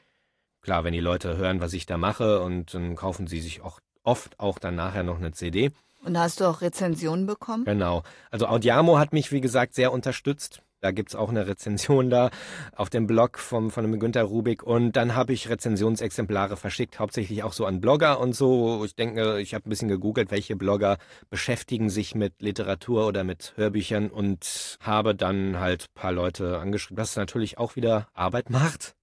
Klar, 0.60 0.82
wenn 0.84 0.92
die 0.92 1.00
Leute 1.00 1.36
hören, 1.36 1.60
was 1.60 1.72
ich 1.72 1.86
da 1.86 1.96
mache, 1.96 2.40
und 2.42 2.74
dann 2.74 2.96
kaufen 2.96 3.26
sie 3.26 3.40
sich 3.40 3.62
auch 3.62 3.80
oft 4.08 4.40
auch 4.40 4.58
dann 4.58 4.74
nachher 4.74 5.02
noch 5.02 5.18
eine 5.18 5.32
CD. 5.32 5.70
Und 6.02 6.18
hast 6.18 6.40
du 6.40 6.46
auch 6.46 6.62
Rezensionen 6.62 7.26
bekommen? 7.26 7.64
Genau. 7.66 8.02
Also 8.30 8.46
Audiamo 8.46 8.98
hat 8.98 9.12
mich, 9.12 9.32
wie 9.32 9.42
gesagt, 9.42 9.74
sehr 9.74 9.92
unterstützt. 9.92 10.62
Da 10.80 10.92
gibt's 10.92 11.16
auch 11.16 11.28
eine 11.28 11.46
Rezension 11.46 12.08
da 12.08 12.30
auf 12.74 12.88
dem 12.88 13.06
Blog 13.06 13.38
vom, 13.38 13.70
von 13.70 13.82
dem 13.82 13.98
Günter 13.98 14.22
Rubik. 14.22 14.62
Und 14.62 14.92
dann 14.92 15.14
habe 15.14 15.32
ich 15.32 15.50
Rezensionsexemplare 15.50 16.56
verschickt, 16.56 17.00
hauptsächlich 17.00 17.42
auch 17.42 17.52
so 17.52 17.66
an 17.66 17.80
Blogger 17.80 18.20
und 18.20 18.34
so. 18.34 18.84
Ich 18.84 18.94
denke, 18.94 19.40
ich 19.40 19.54
habe 19.54 19.68
ein 19.68 19.70
bisschen 19.70 19.88
gegoogelt, 19.88 20.30
welche 20.30 20.56
Blogger 20.56 20.96
beschäftigen 21.30 21.90
sich 21.90 22.14
mit 22.14 22.40
Literatur 22.40 23.08
oder 23.08 23.24
mit 23.24 23.52
Hörbüchern 23.56 24.08
und 24.08 24.78
habe 24.80 25.14
dann 25.16 25.58
halt 25.58 25.92
paar 25.94 26.12
Leute 26.12 26.58
angeschrieben, 26.58 26.96
was 26.96 27.16
natürlich 27.16 27.58
auch 27.58 27.74
wieder 27.76 28.06
Arbeit 28.14 28.48
macht 28.48 28.94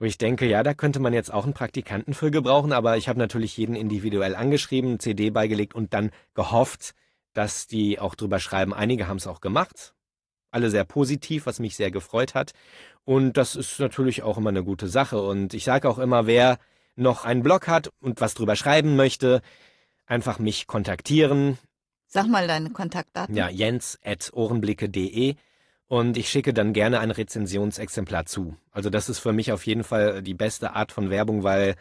wo 0.00 0.06
ich 0.06 0.18
denke, 0.18 0.46
ja, 0.46 0.62
da 0.62 0.72
könnte 0.72 0.98
man 0.98 1.12
jetzt 1.12 1.32
auch 1.32 1.44
einen 1.44 1.52
Praktikanten 1.52 2.14
für 2.14 2.30
gebrauchen, 2.30 2.72
aber 2.72 2.96
ich 2.96 3.08
habe 3.08 3.18
natürlich 3.18 3.56
jeden 3.58 3.76
individuell 3.76 4.34
angeschrieben, 4.34 4.98
CD 4.98 5.28
beigelegt 5.28 5.74
und 5.74 5.92
dann 5.92 6.10
gehofft, 6.34 6.94
dass 7.34 7.66
die 7.66 8.00
auch 8.00 8.14
drüber 8.14 8.40
schreiben. 8.40 8.72
Einige 8.72 9.06
haben 9.06 9.18
es 9.18 9.26
auch 9.26 9.42
gemacht, 9.42 9.94
alle 10.50 10.70
sehr 10.70 10.84
positiv, 10.84 11.44
was 11.44 11.60
mich 11.60 11.76
sehr 11.76 11.90
gefreut 11.90 12.34
hat. 12.34 12.52
Und 13.04 13.36
das 13.36 13.56
ist 13.56 13.78
natürlich 13.78 14.22
auch 14.22 14.38
immer 14.38 14.48
eine 14.48 14.64
gute 14.64 14.88
Sache. 14.88 15.20
Und 15.20 15.52
ich 15.52 15.64
sage 15.64 15.88
auch 15.88 15.98
immer, 15.98 16.26
wer 16.26 16.58
noch 16.96 17.26
einen 17.26 17.42
Blog 17.42 17.68
hat 17.68 17.90
und 18.00 18.22
was 18.22 18.32
drüber 18.32 18.56
schreiben 18.56 18.96
möchte, 18.96 19.42
einfach 20.06 20.38
mich 20.38 20.66
kontaktieren. 20.66 21.58
Sag 22.06 22.26
mal 22.26 22.48
deine 22.48 22.70
Kontaktdaten. 22.70 23.36
Ja, 23.36 23.50
jens.ohrenblicke.de 23.50 25.36
und 25.90 26.16
ich 26.16 26.28
schicke 26.28 26.54
dann 26.54 26.72
gerne 26.72 27.00
ein 27.00 27.10
Rezensionsexemplar 27.10 28.24
zu. 28.24 28.56
Also 28.70 28.90
das 28.90 29.08
ist 29.08 29.18
für 29.18 29.32
mich 29.32 29.50
auf 29.50 29.66
jeden 29.66 29.82
Fall 29.82 30.22
die 30.22 30.34
beste 30.34 30.76
Art 30.76 30.92
von 30.92 31.10
Werbung, 31.10 31.42
weil 31.42 31.74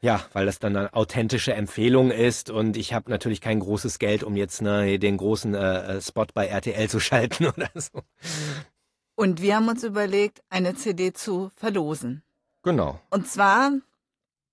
ja, 0.00 0.24
weil 0.32 0.46
das 0.46 0.58
dann 0.58 0.74
eine 0.74 0.94
authentische 0.94 1.52
Empfehlung 1.52 2.10
ist 2.10 2.48
und 2.48 2.78
ich 2.78 2.94
habe 2.94 3.10
natürlich 3.10 3.42
kein 3.42 3.60
großes 3.60 3.98
Geld, 3.98 4.24
um 4.24 4.36
jetzt 4.36 4.62
ne, 4.62 4.98
den 4.98 5.18
großen 5.18 5.54
äh, 5.54 6.00
Spot 6.00 6.24
bei 6.32 6.46
RTL 6.46 6.88
zu 6.88 6.98
schalten 7.00 7.46
oder 7.46 7.68
so. 7.74 8.00
Und 9.16 9.42
wir 9.42 9.56
haben 9.56 9.68
uns 9.68 9.84
überlegt, 9.84 10.42
eine 10.48 10.74
CD 10.74 11.12
zu 11.12 11.50
verlosen. 11.54 12.22
Genau. 12.62 13.00
Und 13.10 13.28
zwar 13.28 13.70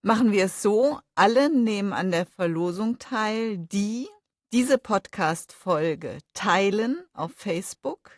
machen 0.01 0.33
wir 0.33 0.43
es 0.43 0.61
so, 0.61 0.99
alle 1.15 1.49
nehmen 1.49 1.93
an 1.93 2.11
der 2.11 2.25
Verlosung 2.25 2.99
teil, 2.99 3.57
die 3.57 4.09
diese 4.51 4.77
Podcast-Folge 4.77 6.17
teilen 6.33 6.97
auf 7.13 7.31
Facebook 7.33 8.11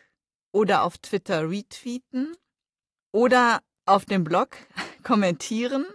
oder 0.52 0.84
auf 0.84 0.98
Twitter 0.98 1.50
retweeten 1.50 2.36
oder 3.10 3.60
auf 3.86 4.04
dem 4.04 4.22
Blog 4.24 4.56
kommentieren. 5.02 5.86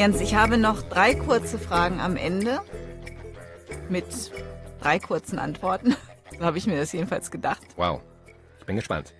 Jens, 0.00 0.18
ich 0.22 0.34
habe 0.34 0.56
noch 0.56 0.80
drei 0.80 1.14
kurze 1.14 1.58
Fragen 1.58 2.00
am 2.00 2.16
Ende 2.16 2.62
mit 3.90 4.06
drei 4.80 4.98
kurzen 4.98 5.38
Antworten. 5.38 5.94
So 6.38 6.46
habe 6.46 6.56
ich 6.56 6.66
mir 6.66 6.78
das 6.78 6.90
jedenfalls 6.92 7.30
gedacht. 7.30 7.60
Wow, 7.76 8.00
ich 8.58 8.64
bin 8.64 8.76
gespannt. 8.76 9.12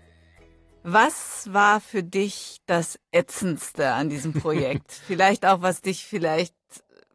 Was 0.83 1.53
war 1.53 1.83
für 1.83 2.03
dich 2.03 2.63
das 2.65 2.99
Ätzendste 3.13 3.93
an 3.93 4.09
diesem 4.09 4.33
Projekt? 4.33 4.91
vielleicht 5.07 5.45
auch, 5.45 5.61
was 5.61 5.83
dich 5.83 6.07
vielleicht 6.07 6.55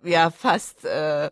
ja 0.03 0.29
fast 0.29 0.85
äh, 0.85 1.31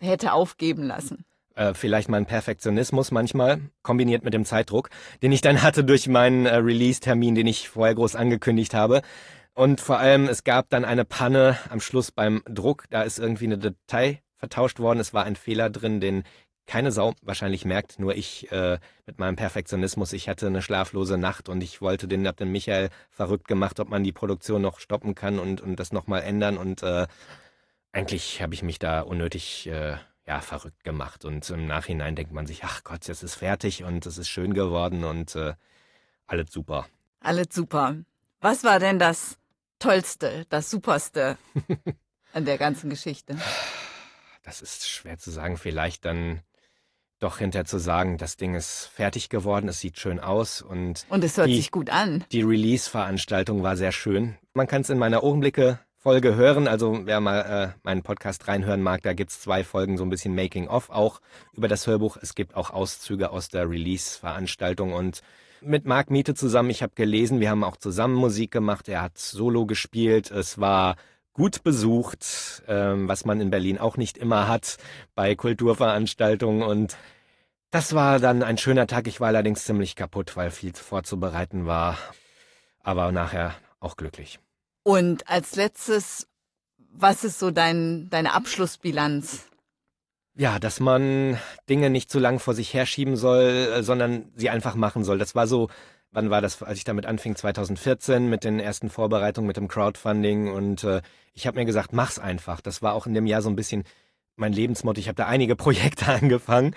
hätte 0.00 0.32
aufgeben 0.32 0.82
lassen? 0.82 1.24
Äh, 1.54 1.74
vielleicht 1.74 2.08
mein 2.08 2.26
Perfektionismus 2.26 3.12
manchmal, 3.12 3.60
kombiniert 3.82 4.24
mit 4.24 4.34
dem 4.34 4.44
Zeitdruck, 4.44 4.90
den 5.22 5.30
ich 5.30 5.40
dann 5.40 5.62
hatte 5.62 5.84
durch 5.84 6.08
meinen 6.08 6.46
äh, 6.46 6.56
Release-Termin, 6.56 7.36
den 7.36 7.46
ich 7.46 7.68
vorher 7.68 7.94
groß 7.94 8.16
angekündigt 8.16 8.74
habe. 8.74 9.02
Und 9.54 9.80
vor 9.80 9.98
allem, 9.98 10.28
es 10.28 10.44
gab 10.44 10.70
dann 10.70 10.84
eine 10.84 11.04
Panne 11.04 11.58
am 11.68 11.80
Schluss 11.80 12.12
beim 12.12 12.42
Druck. 12.46 12.84
Da 12.90 13.02
ist 13.02 13.18
irgendwie 13.18 13.46
eine 13.46 13.58
Datei 13.58 14.22
vertauscht 14.36 14.78
worden. 14.78 15.00
Es 15.00 15.12
war 15.12 15.24
ein 15.24 15.36
Fehler 15.36 15.70
drin, 15.70 16.00
den 16.00 16.24
keine 16.66 16.92
Sau 16.92 17.14
wahrscheinlich 17.22 17.64
merkt, 17.64 17.98
nur 17.98 18.14
ich 18.14 18.50
äh, 18.52 18.78
mit 19.04 19.18
meinem 19.18 19.34
Perfektionismus. 19.34 20.12
Ich 20.12 20.28
hatte 20.28 20.46
eine 20.46 20.62
schlaflose 20.62 21.18
Nacht 21.18 21.48
und 21.48 21.62
ich 21.62 21.80
wollte 21.80 22.06
den, 22.06 22.28
hab 22.28 22.36
den 22.36 22.52
Michael 22.52 22.90
verrückt 23.10 23.48
gemacht, 23.48 23.80
ob 23.80 23.88
man 23.88 24.04
die 24.04 24.12
Produktion 24.12 24.62
noch 24.62 24.78
stoppen 24.78 25.16
kann 25.16 25.40
und, 25.40 25.60
und 25.60 25.76
das 25.76 25.92
nochmal 25.92 26.22
ändern. 26.22 26.56
Und 26.56 26.84
äh, 26.84 27.08
eigentlich 27.90 28.40
habe 28.40 28.54
ich 28.54 28.62
mich 28.62 28.78
da 28.78 29.00
unnötig 29.00 29.66
äh, 29.66 29.96
ja, 30.28 30.40
verrückt 30.40 30.84
gemacht. 30.84 31.24
Und 31.24 31.50
im 31.50 31.66
Nachhinein 31.66 32.14
denkt 32.14 32.32
man 32.32 32.46
sich, 32.46 32.62
ach 32.62 32.84
Gott, 32.84 33.08
jetzt 33.08 33.24
ist 33.24 33.34
fertig 33.34 33.82
und 33.82 34.06
es 34.06 34.16
ist 34.16 34.28
schön 34.28 34.54
geworden 34.54 35.02
und 35.02 35.34
äh, 35.34 35.54
alles 36.28 36.52
super. 36.52 36.86
Alles 37.18 37.48
super. 37.50 37.96
Was 38.40 38.64
war 38.64 38.78
denn 38.78 38.98
das 38.98 39.36
Tollste, 39.78 40.46
das 40.48 40.70
Superste 40.70 41.36
an 42.32 42.46
der 42.46 42.56
ganzen 42.56 42.88
Geschichte? 42.88 43.36
Das 44.42 44.62
ist 44.62 44.88
schwer 44.88 45.18
zu 45.18 45.30
sagen. 45.30 45.58
Vielleicht 45.58 46.06
dann 46.06 46.40
doch 47.18 47.36
hinterher 47.36 47.66
zu 47.66 47.76
sagen, 47.76 48.16
das 48.16 48.38
Ding 48.38 48.54
ist 48.54 48.86
fertig 48.94 49.28
geworden, 49.28 49.68
es 49.68 49.80
sieht 49.80 49.98
schön 49.98 50.20
aus 50.20 50.62
und 50.62 51.04
und 51.10 51.22
es 51.22 51.36
hört 51.36 51.48
die, 51.48 51.56
sich 51.56 51.70
gut 51.70 51.90
an. 51.90 52.24
Die 52.32 52.40
Release-Veranstaltung 52.40 53.62
war 53.62 53.76
sehr 53.76 53.92
schön. 53.92 54.38
Man 54.54 54.66
kann 54.66 54.80
es 54.80 54.88
in 54.88 54.96
meiner 54.96 55.22
Ohrenblicke-Folge 55.22 56.34
hören. 56.34 56.66
Also 56.66 57.04
wer 57.04 57.20
mal 57.20 57.40
äh, 57.40 57.78
meinen 57.82 58.02
Podcast 58.02 58.48
reinhören 58.48 58.80
mag, 58.80 59.02
da 59.02 59.12
gibt 59.12 59.32
es 59.32 59.40
zwei 59.40 59.64
Folgen, 59.64 59.98
so 59.98 60.04
ein 60.04 60.08
bisschen 60.08 60.34
Making-of 60.34 60.88
auch 60.88 61.20
über 61.52 61.68
das 61.68 61.86
Hörbuch. 61.86 62.16
Es 62.16 62.34
gibt 62.34 62.54
auch 62.54 62.70
Auszüge 62.70 63.32
aus 63.32 63.50
der 63.50 63.68
Release-Veranstaltung 63.68 64.94
und 64.94 65.20
mit 65.62 65.84
Marc 65.84 66.10
Miete 66.10 66.34
zusammen. 66.34 66.70
Ich 66.70 66.82
habe 66.82 66.92
gelesen, 66.94 67.40
wir 67.40 67.50
haben 67.50 67.64
auch 67.64 67.76
zusammen 67.76 68.14
Musik 68.14 68.50
gemacht. 68.50 68.88
Er 68.88 69.02
hat 69.02 69.18
Solo 69.18 69.66
gespielt. 69.66 70.30
Es 70.30 70.58
war 70.58 70.96
gut 71.32 71.62
besucht, 71.62 72.62
ähm, 72.68 73.08
was 73.08 73.24
man 73.24 73.40
in 73.40 73.50
Berlin 73.50 73.78
auch 73.78 73.96
nicht 73.96 74.18
immer 74.18 74.48
hat 74.48 74.78
bei 75.14 75.34
Kulturveranstaltungen. 75.34 76.62
Und 76.62 76.96
das 77.70 77.94
war 77.94 78.18
dann 78.18 78.42
ein 78.42 78.58
schöner 78.58 78.86
Tag. 78.86 79.06
Ich 79.06 79.20
war 79.20 79.28
allerdings 79.28 79.64
ziemlich 79.64 79.96
kaputt, 79.96 80.36
weil 80.36 80.50
viel 80.50 80.74
vorzubereiten 80.74 81.66
war. 81.66 81.98
Aber 82.82 83.12
nachher 83.12 83.54
auch 83.78 83.96
glücklich. 83.96 84.40
Und 84.82 85.28
als 85.28 85.56
letztes, 85.56 86.26
was 86.92 87.24
ist 87.24 87.38
so 87.38 87.50
dein, 87.50 88.08
deine 88.10 88.32
Abschlussbilanz? 88.32 89.49
Ja, 90.40 90.58
dass 90.58 90.80
man 90.80 91.38
Dinge 91.68 91.90
nicht 91.90 92.10
zu 92.10 92.18
lang 92.18 92.38
vor 92.38 92.54
sich 92.54 92.72
herschieben 92.72 93.16
soll, 93.16 93.42
äh, 93.44 93.82
sondern 93.82 94.32
sie 94.34 94.48
einfach 94.48 94.74
machen 94.74 95.04
soll. 95.04 95.18
Das 95.18 95.34
war 95.34 95.46
so 95.46 95.68
wann 96.12 96.30
war 96.30 96.40
das, 96.40 96.62
als 96.62 96.78
ich 96.78 96.84
damit 96.84 97.04
anfing, 97.04 97.36
2014 97.36 98.26
mit 98.30 98.44
den 98.44 98.58
ersten 98.58 98.88
Vorbereitungen 98.88 99.46
mit 99.46 99.58
dem 99.58 99.68
Crowdfunding 99.68 100.50
und 100.50 100.82
äh, 100.82 101.02
ich 101.34 101.46
habe 101.46 101.58
mir 101.58 101.66
gesagt, 101.66 101.92
mach's 101.92 102.18
einfach. 102.18 102.62
Das 102.62 102.80
war 102.80 102.94
auch 102.94 103.06
in 103.06 103.12
dem 103.12 103.26
Jahr 103.26 103.42
so 103.42 103.50
ein 103.50 103.54
bisschen 103.54 103.84
mein 104.36 104.54
Lebensmotto. 104.54 104.98
Ich 104.98 105.08
habe 105.08 105.16
da 105.16 105.26
einige 105.26 105.56
Projekte 105.64 106.06
angefangen. 106.06 106.74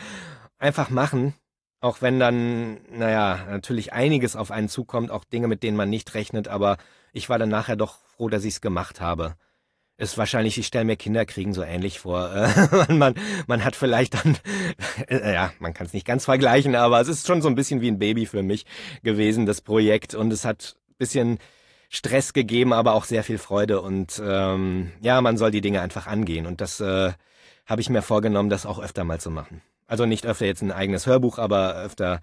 Einfach 0.58 0.89
machen, 0.89 1.34
auch 1.80 2.02
wenn 2.02 2.19
dann, 2.19 2.82
naja, 2.91 3.45
natürlich 3.49 3.93
einiges 3.93 4.36
auf 4.36 4.52
einen 4.52 4.67
zukommt, 4.67 5.10
auch 5.10 5.23
Dinge, 5.23 5.47
mit 5.47 5.63
denen 5.63 5.78
man 5.78 5.89
nicht 5.89 6.13
rechnet, 6.15 6.49
aber 6.49 6.78
ich 7.13 7.30
war 7.30 7.39
dann 7.39 7.49
nachher 7.49 7.78
doch 7.78 7.99
froh, 8.17 8.28
dass 8.28 8.43
ich 8.43 8.56
es 8.56 8.62
gemacht 8.62 8.99
habe 8.99 9.36
ist 9.97 10.17
wahrscheinlich, 10.17 10.58
ich 10.58 10.67
stelle 10.67 10.86
mir 10.86 10.95
Kinderkriegen 10.95 11.53
so 11.53 11.63
ähnlich 11.63 11.99
vor. 11.99 12.29
man, 12.89 13.15
man 13.47 13.63
hat 13.63 13.75
vielleicht 13.75 14.15
dann, 14.15 14.38
äh, 15.08 15.34
ja, 15.34 15.53
man 15.60 15.73
kann 15.73 15.88
es 15.88 15.93
nicht 15.93 16.06
ganz 16.06 16.25
vergleichen, 16.25 16.75
aber 16.75 16.99
es 16.99 17.08
ist 17.08 17.27
schon 17.27 17.41
so 17.41 17.47
ein 17.47 17.56
bisschen 17.56 17.82
wie 17.82 17.89
ein 17.89 17.99
Baby 17.99 18.25
für 18.25 18.43
mich 18.43 18.65
gewesen, 19.03 19.45
das 19.45 19.62
Projekt. 19.62 20.15
Und 20.15 20.34
es 20.34 20.45
hat 20.45 20.75
bisschen 20.97 21.39
Stress 21.89 22.34
gegeben, 22.34 22.73
aber 22.73 22.93
auch 22.93 23.06
sehr 23.06 23.23
viel 23.23 23.38
Freude. 23.38 23.82
Und 23.82 24.21
ähm, 24.25 24.91
ja, 25.01 25.21
man 25.21 25.38
soll 25.38 25.51
die 25.51 25.62
Dinge 25.62 25.82
einfach 25.82 26.08
angehen. 26.08 26.47
Und 26.47 26.60
das 26.60 26.79
äh, 26.79 27.12
habe 27.65 27.82
ich 27.82 27.89
mir 27.89 28.01
vorgenommen, 28.01 28.49
das 28.49 28.65
auch 28.65 28.79
öfter 28.79 29.03
mal 29.03 29.19
zu 29.19 29.29
machen. 29.29 29.62
Also 29.86 30.06
nicht 30.06 30.25
öfter 30.25 30.45
jetzt 30.45 30.62
ein 30.62 30.71
eigenes 30.71 31.06
Hörbuch, 31.06 31.38
aber 31.38 31.75
öfter 31.75 32.21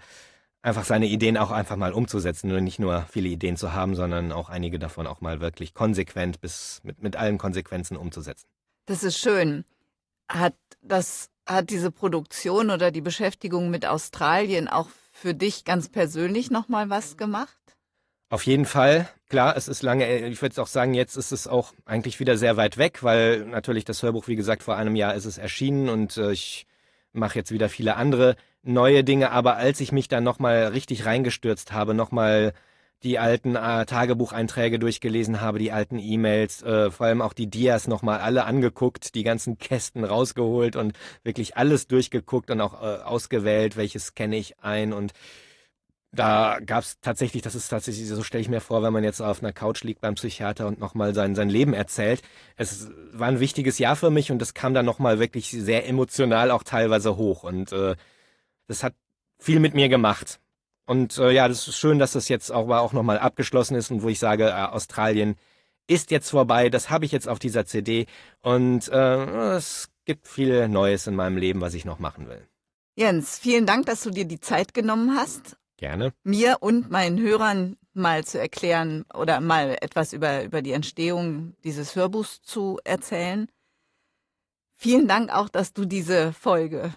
einfach 0.62 0.84
seine 0.84 1.06
Ideen 1.06 1.36
auch 1.36 1.50
einfach 1.50 1.76
mal 1.76 1.92
umzusetzen 1.92 2.52
und 2.52 2.64
nicht 2.64 2.78
nur 2.78 3.06
viele 3.10 3.28
Ideen 3.28 3.56
zu 3.56 3.72
haben, 3.72 3.94
sondern 3.94 4.32
auch 4.32 4.48
einige 4.50 4.78
davon 4.78 5.06
auch 5.06 5.20
mal 5.20 5.40
wirklich 5.40 5.74
konsequent 5.74 6.40
bis 6.40 6.80
mit, 6.82 7.02
mit 7.02 7.16
allen 7.16 7.38
Konsequenzen 7.38 7.96
umzusetzen. 7.96 8.46
Das 8.86 9.02
ist 9.02 9.18
schön. 9.18 9.64
Hat 10.28 10.54
das, 10.82 11.30
hat 11.46 11.70
diese 11.70 11.90
Produktion 11.90 12.70
oder 12.70 12.90
die 12.90 13.00
Beschäftigung 13.00 13.70
mit 13.70 13.86
Australien 13.86 14.68
auch 14.68 14.88
für 15.12 15.34
dich 15.34 15.64
ganz 15.64 15.88
persönlich 15.88 16.50
nochmal 16.50 16.90
was 16.90 17.16
gemacht? 17.16 17.56
Auf 18.30 18.46
jeden 18.46 18.64
Fall. 18.64 19.08
Klar, 19.28 19.56
es 19.56 19.66
ist 19.66 19.82
lange, 19.82 20.28
ich 20.28 20.40
würde 20.40 20.62
auch 20.62 20.68
sagen, 20.68 20.94
jetzt 20.94 21.16
ist 21.16 21.32
es 21.32 21.48
auch 21.48 21.72
eigentlich 21.84 22.20
wieder 22.20 22.36
sehr 22.36 22.56
weit 22.56 22.78
weg, 22.78 23.02
weil 23.02 23.44
natürlich 23.44 23.84
das 23.84 24.02
Hörbuch, 24.02 24.28
wie 24.28 24.36
gesagt, 24.36 24.62
vor 24.62 24.76
einem 24.76 24.94
Jahr 24.94 25.14
ist 25.14 25.24
es 25.24 25.36
erschienen 25.36 25.88
und 25.88 26.16
äh, 26.16 26.32
ich 26.32 26.66
mache 27.12 27.36
jetzt 27.36 27.50
wieder 27.50 27.68
viele 27.68 27.96
andere 27.96 28.36
neue 28.62 29.04
Dinge, 29.04 29.30
aber 29.30 29.56
als 29.56 29.80
ich 29.80 29.92
mich 29.92 30.08
dann 30.08 30.24
nochmal 30.24 30.68
richtig 30.68 31.06
reingestürzt 31.06 31.72
habe, 31.72 31.94
nochmal 31.94 32.52
die 33.02 33.18
alten 33.18 33.56
äh, 33.56 33.86
Tagebucheinträge 33.86 34.78
durchgelesen 34.78 35.40
habe, 35.40 35.58
die 35.58 35.72
alten 35.72 35.98
E-Mails, 35.98 36.62
äh, 36.62 36.90
vor 36.90 37.06
allem 37.06 37.22
auch 37.22 37.32
die 37.32 37.46
Dias 37.48 37.88
nochmal 37.88 38.20
alle 38.20 38.44
angeguckt, 38.44 39.14
die 39.14 39.22
ganzen 39.22 39.58
Kästen 39.58 40.04
rausgeholt 40.04 40.76
und 40.76 40.92
wirklich 41.22 41.56
alles 41.56 41.86
durchgeguckt 41.88 42.50
und 42.50 42.60
auch 42.60 42.82
äh, 42.82 43.02
ausgewählt, 43.02 43.76
welches 43.76 44.14
kenne 44.14 44.36
ich 44.36 44.58
ein 44.60 44.92
und 44.92 45.14
da 46.12 46.58
gab 46.66 46.82
es 46.82 47.00
tatsächlich, 47.00 47.42
das 47.42 47.54
ist 47.54 47.68
tatsächlich, 47.68 48.08
so 48.08 48.22
stelle 48.24 48.42
ich 48.42 48.48
mir 48.48 48.60
vor, 48.60 48.82
wenn 48.82 48.92
man 48.92 49.04
jetzt 49.04 49.20
auf 49.20 49.42
einer 49.42 49.52
Couch 49.52 49.84
liegt 49.84 50.00
beim 50.00 50.16
Psychiater 50.16 50.66
und 50.66 50.80
nochmal 50.80 51.14
sein, 51.14 51.36
sein 51.36 51.48
Leben 51.48 51.72
erzählt. 51.72 52.22
Es 52.56 52.88
war 53.12 53.28
ein 53.28 53.38
wichtiges 53.38 53.78
Jahr 53.78 53.94
für 53.94 54.10
mich 54.10 54.32
und 54.32 54.40
das 54.40 54.52
kam 54.52 54.74
dann 54.74 54.86
nochmal 54.86 55.20
wirklich 55.20 55.50
sehr 55.50 55.86
emotional 55.88 56.50
auch 56.50 56.64
teilweise 56.64 57.16
hoch 57.16 57.44
und 57.44 57.72
äh, 57.72 57.94
das 58.70 58.84
hat 58.84 58.94
viel 59.38 59.60
mit 59.60 59.74
mir 59.74 59.88
gemacht. 59.88 60.40
Und 60.86 61.18
äh, 61.18 61.30
ja, 61.32 61.48
das 61.48 61.66
ist 61.68 61.76
schön, 61.76 61.98
dass 61.98 62.12
das 62.12 62.28
jetzt 62.28 62.50
auch, 62.50 62.68
auch 62.68 62.92
nochmal 62.92 63.18
abgeschlossen 63.18 63.74
ist 63.74 63.90
und 63.90 64.02
wo 64.02 64.08
ich 64.08 64.18
sage, 64.18 64.48
äh, 64.48 64.52
Australien 64.52 65.36
ist 65.86 66.10
jetzt 66.10 66.30
vorbei, 66.30 66.68
das 66.68 66.88
habe 66.88 67.04
ich 67.04 67.12
jetzt 67.12 67.28
auf 67.28 67.40
dieser 67.40 67.66
CD 67.66 68.06
und 68.42 68.88
äh, 68.88 69.56
es 69.56 69.90
gibt 70.04 70.28
viel 70.28 70.68
Neues 70.68 71.06
in 71.06 71.16
meinem 71.16 71.36
Leben, 71.36 71.60
was 71.60 71.74
ich 71.74 71.84
noch 71.84 71.98
machen 71.98 72.28
will. 72.28 72.46
Jens, 72.94 73.38
vielen 73.38 73.66
Dank, 73.66 73.86
dass 73.86 74.02
du 74.02 74.10
dir 74.10 74.24
die 74.24 74.40
Zeit 74.40 74.72
genommen 74.72 75.16
hast. 75.16 75.56
Gerne. 75.76 76.12
Mir 76.22 76.58
und 76.60 76.90
meinen 76.90 77.18
Hörern 77.18 77.76
mal 77.92 78.24
zu 78.24 78.38
erklären 78.38 79.04
oder 79.14 79.40
mal 79.40 79.76
etwas 79.80 80.12
über, 80.12 80.44
über 80.44 80.62
die 80.62 80.72
Entstehung 80.72 81.54
dieses 81.64 81.96
Hörbuchs 81.96 82.42
zu 82.42 82.78
erzählen. 82.84 83.48
Vielen 84.74 85.08
Dank 85.08 85.30
auch, 85.30 85.48
dass 85.48 85.72
du 85.72 85.84
diese 85.84 86.32
Folge 86.32 86.94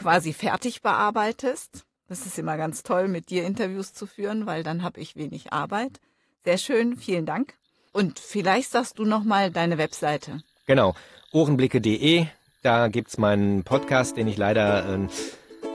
quasi 0.00 0.32
fertig 0.32 0.80
bearbeitest. 0.82 1.84
Das 2.08 2.26
ist 2.26 2.38
immer 2.38 2.56
ganz 2.56 2.82
toll, 2.82 3.06
mit 3.06 3.30
dir 3.30 3.44
Interviews 3.44 3.92
zu 3.92 4.06
führen, 4.06 4.46
weil 4.46 4.62
dann 4.62 4.82
habe 4.82 4.98
ich 4.98 5.14
wenig 5.14 5.52
Arbeit. 5.52 6.00
Sehr 6.42 6.58
schön, 6.58 6.96
vielen 6.96 7.26
Dank. 7.26 7.54
Und 7.92 8.18
vielleicht 8.18 8.70
sagst 8.70 8.98
du 8.98 9.04
noch 9.04 9.24
mal 9.24 9.50
deine 9.50 9.76
Webseite. 9.78 10.40
Genau, 10.66 10.94
ohrenblicke.de. 11.32 12.26
Da 12.62 12.88
gibt's 12.88 13.18
meinen 13.18 13.62
Podcast, 13.62 14.16
den 14.16 14.26
ich 14.26 14.38
leider 14.38 14.88
äh, 14.88 15.08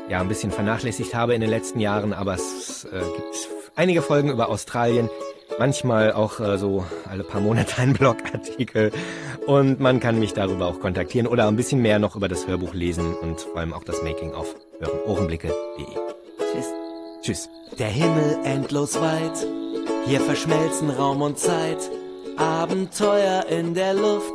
ja 0.10 0.22
ein 0.22 0.28
bisschen 0.28 0.52
vernachlässigt 0.52 1.14
habe 1.14 1.36
in 1.36 1.42
den 1.42 1.50
letzten 1.50 1.80
Jahren, 1.80 2.12
aber 2.12 2.34
es 2.34 2.86
äh, 2.86 3.00
gibt 3.00 3.50
einige 3.76 4.02
Folgen 4.02 4.30
über 4.30 4.50
Australien, 4.50 5.10
manchmal 5.60 6.14
auch 6.14 6.40
äh, 6.40 6.58
so 6.58 6.86
alle 7.08 7.24
paar 7.24 7.42
Monate 7.42 7.78
ein 7.80 7.94
Blogartikel 7.94 8.92
und 9.48 9.80
man 9.80 10.00
kann 10.00 10.20
mich 10.20 10.34
darüber 10.34 10.68
auch 10.68 10.80
kontaktieren 10.80 11.28
oder 11.28 11.48
ein 11.48 11.56
bisschen 11.56 11.82
mehr 11.82 12.00
noch 12.00 12.16
über 12.16 12.28
das 12.28 12.48
Hörbuch 12.48 12.74
lesen 12.74 13.16
und 13.16 13.42
vor 13.42 13.58
allem 13.58 13.74
auch 13.74 13.84
das 13.84 14.02
Making-of 14.02 14.56
hören. 14.80 15.00
Ohrenblicke.de. 15.06 15.86
Tschüss. 16.52 16.66
Tschüss. 17.22 17.50
Der 17.80 17.88
Himmel 17.88 18.40
endlos 18.44 19.00
weit, 19.00 19.48
hier 20.06 20.22
verschmelzen 20.22 20.90
Raum 20.90 21.22
und 21.22 21.38
Zeit, 21.38 21.90
Abenteuer 22.38 23.46
in 23.50 23.74
der 23.74 23.94
Luft, 23.94 24.34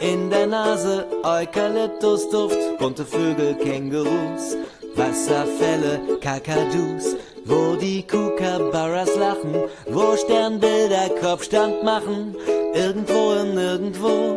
in 0.00 0.30
der 0.30 0.46
Nase 0.46 1.06
Eukalyptusduft, 1.22 2.78
bunte 2.78 3.04
Vögel, 3.04 3.54
Kängurus, 3.54 4.56
Wasserfälle, 4.94 6.18
Kakadus, 6.20 7.16
wo 7.44 7.76
die 7.76 8.06
Kookaburras 8.06 9.14
lachen, 9.16 9.54
wo 9.90 10.16
Sternbilder 10.16 11.10
Kopfstand 11.20 11.82
machen, 11.82 12.34
irgendwo 12.76 13.32
im 13.32 13.54
Nirgendwo, 13.54 14.36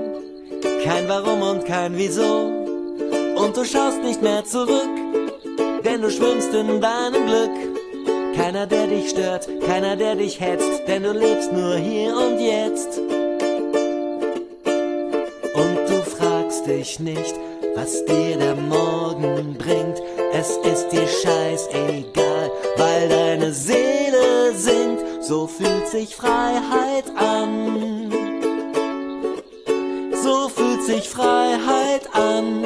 kein 0.83 1.09
Warum 1.09 1.41
und 1.41 1.65
kein 1.65 1.97
Wieso. 1.97 2.47
Und 3.35 3.55
du 3.55 3.65
schaust 3.65 4.01
nicht 4.01 4.21
mehr 4.21 4.45
zurück, 4.45 4.89
denn 5.83 6.01
du 6.01 6.09
schwimmst 6.09 6.53
in 6.53 6.79
deinem 6.79 7.25
Glück. 7.25 8.35
Keiner, 8.35 8.65
der 8.65 8.87
dich 8.87 9.09
stört, 9.09 9.49
keiner, 9.65 9.97
der 9.97 10.15
dich 10.15 10.39
hetzt, 10.39 10.87
denn 10.87 11.03
du 11.03 11.11
lebst 11.11 11.51
nur 11.51 11.75
hier 11.75 12.15
und 12.15 12.39
jetzt. 12.39 12.99
Und 15.53 15.77
du 15.89 16.01
fragst 16.03 16.65
dich 16.65 16.99
nicht, 16.99 17.35
was 17.75 18.05
dir 18.05 18.37
der 18.37 18.55
Morgen 18.55 19.57
bringt, 19.57 20.01
es 20.31 20.51
ist 20.63 20.89
dir 20.89 21.07
scheißegal, 21.07 22.51
weil 22.77 23.09
deine 23.09 23.51
Seele 23.51 24.53
singt, 24.53 24.99
so 25.21 25.47
fühlt 25.47 25.87
sich 25.87 26.15
Freiheit 26.15 27.05
an. 27.15 27.88
Sich 30.89 31.07
Freiheit 31.07 32.15
an, 32.15 32.63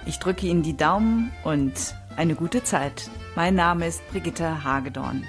Ich 0.07 0.19
drücke 0.19 0.47
Ihnen 0.47 0.63
die 0.63 0.77
Daumen 0.77 1.31
und 1.45 1.95
eine 2.17 2.35
gute 2.35 2.65
Zeit. 2.65 3.11
Mein 3.37 3.55
Name 3.55 3.87
ist 3.87 4.03
Brigitte 4.11 4.65
Hagedorn. 4.65 5.23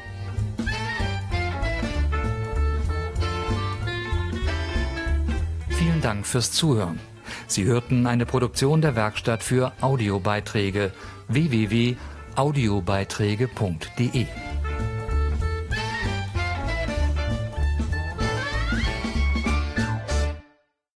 Vielen 5.70 6.02
Dank 6.02 6.26
fürs 6.26 6.52
Zuhören. 6.52 7.00
Sie 7.48 7.66
hörten 7.66 8.08
eine 8.08 8.26
Produktion 8.26 8.82
der 8.82 8.96
Werkstatt 8.96 9.44
für 9.44 9.72
Audiobeiträge 9.82 10.94
www.audiobeiträge.de. 12.36 14.51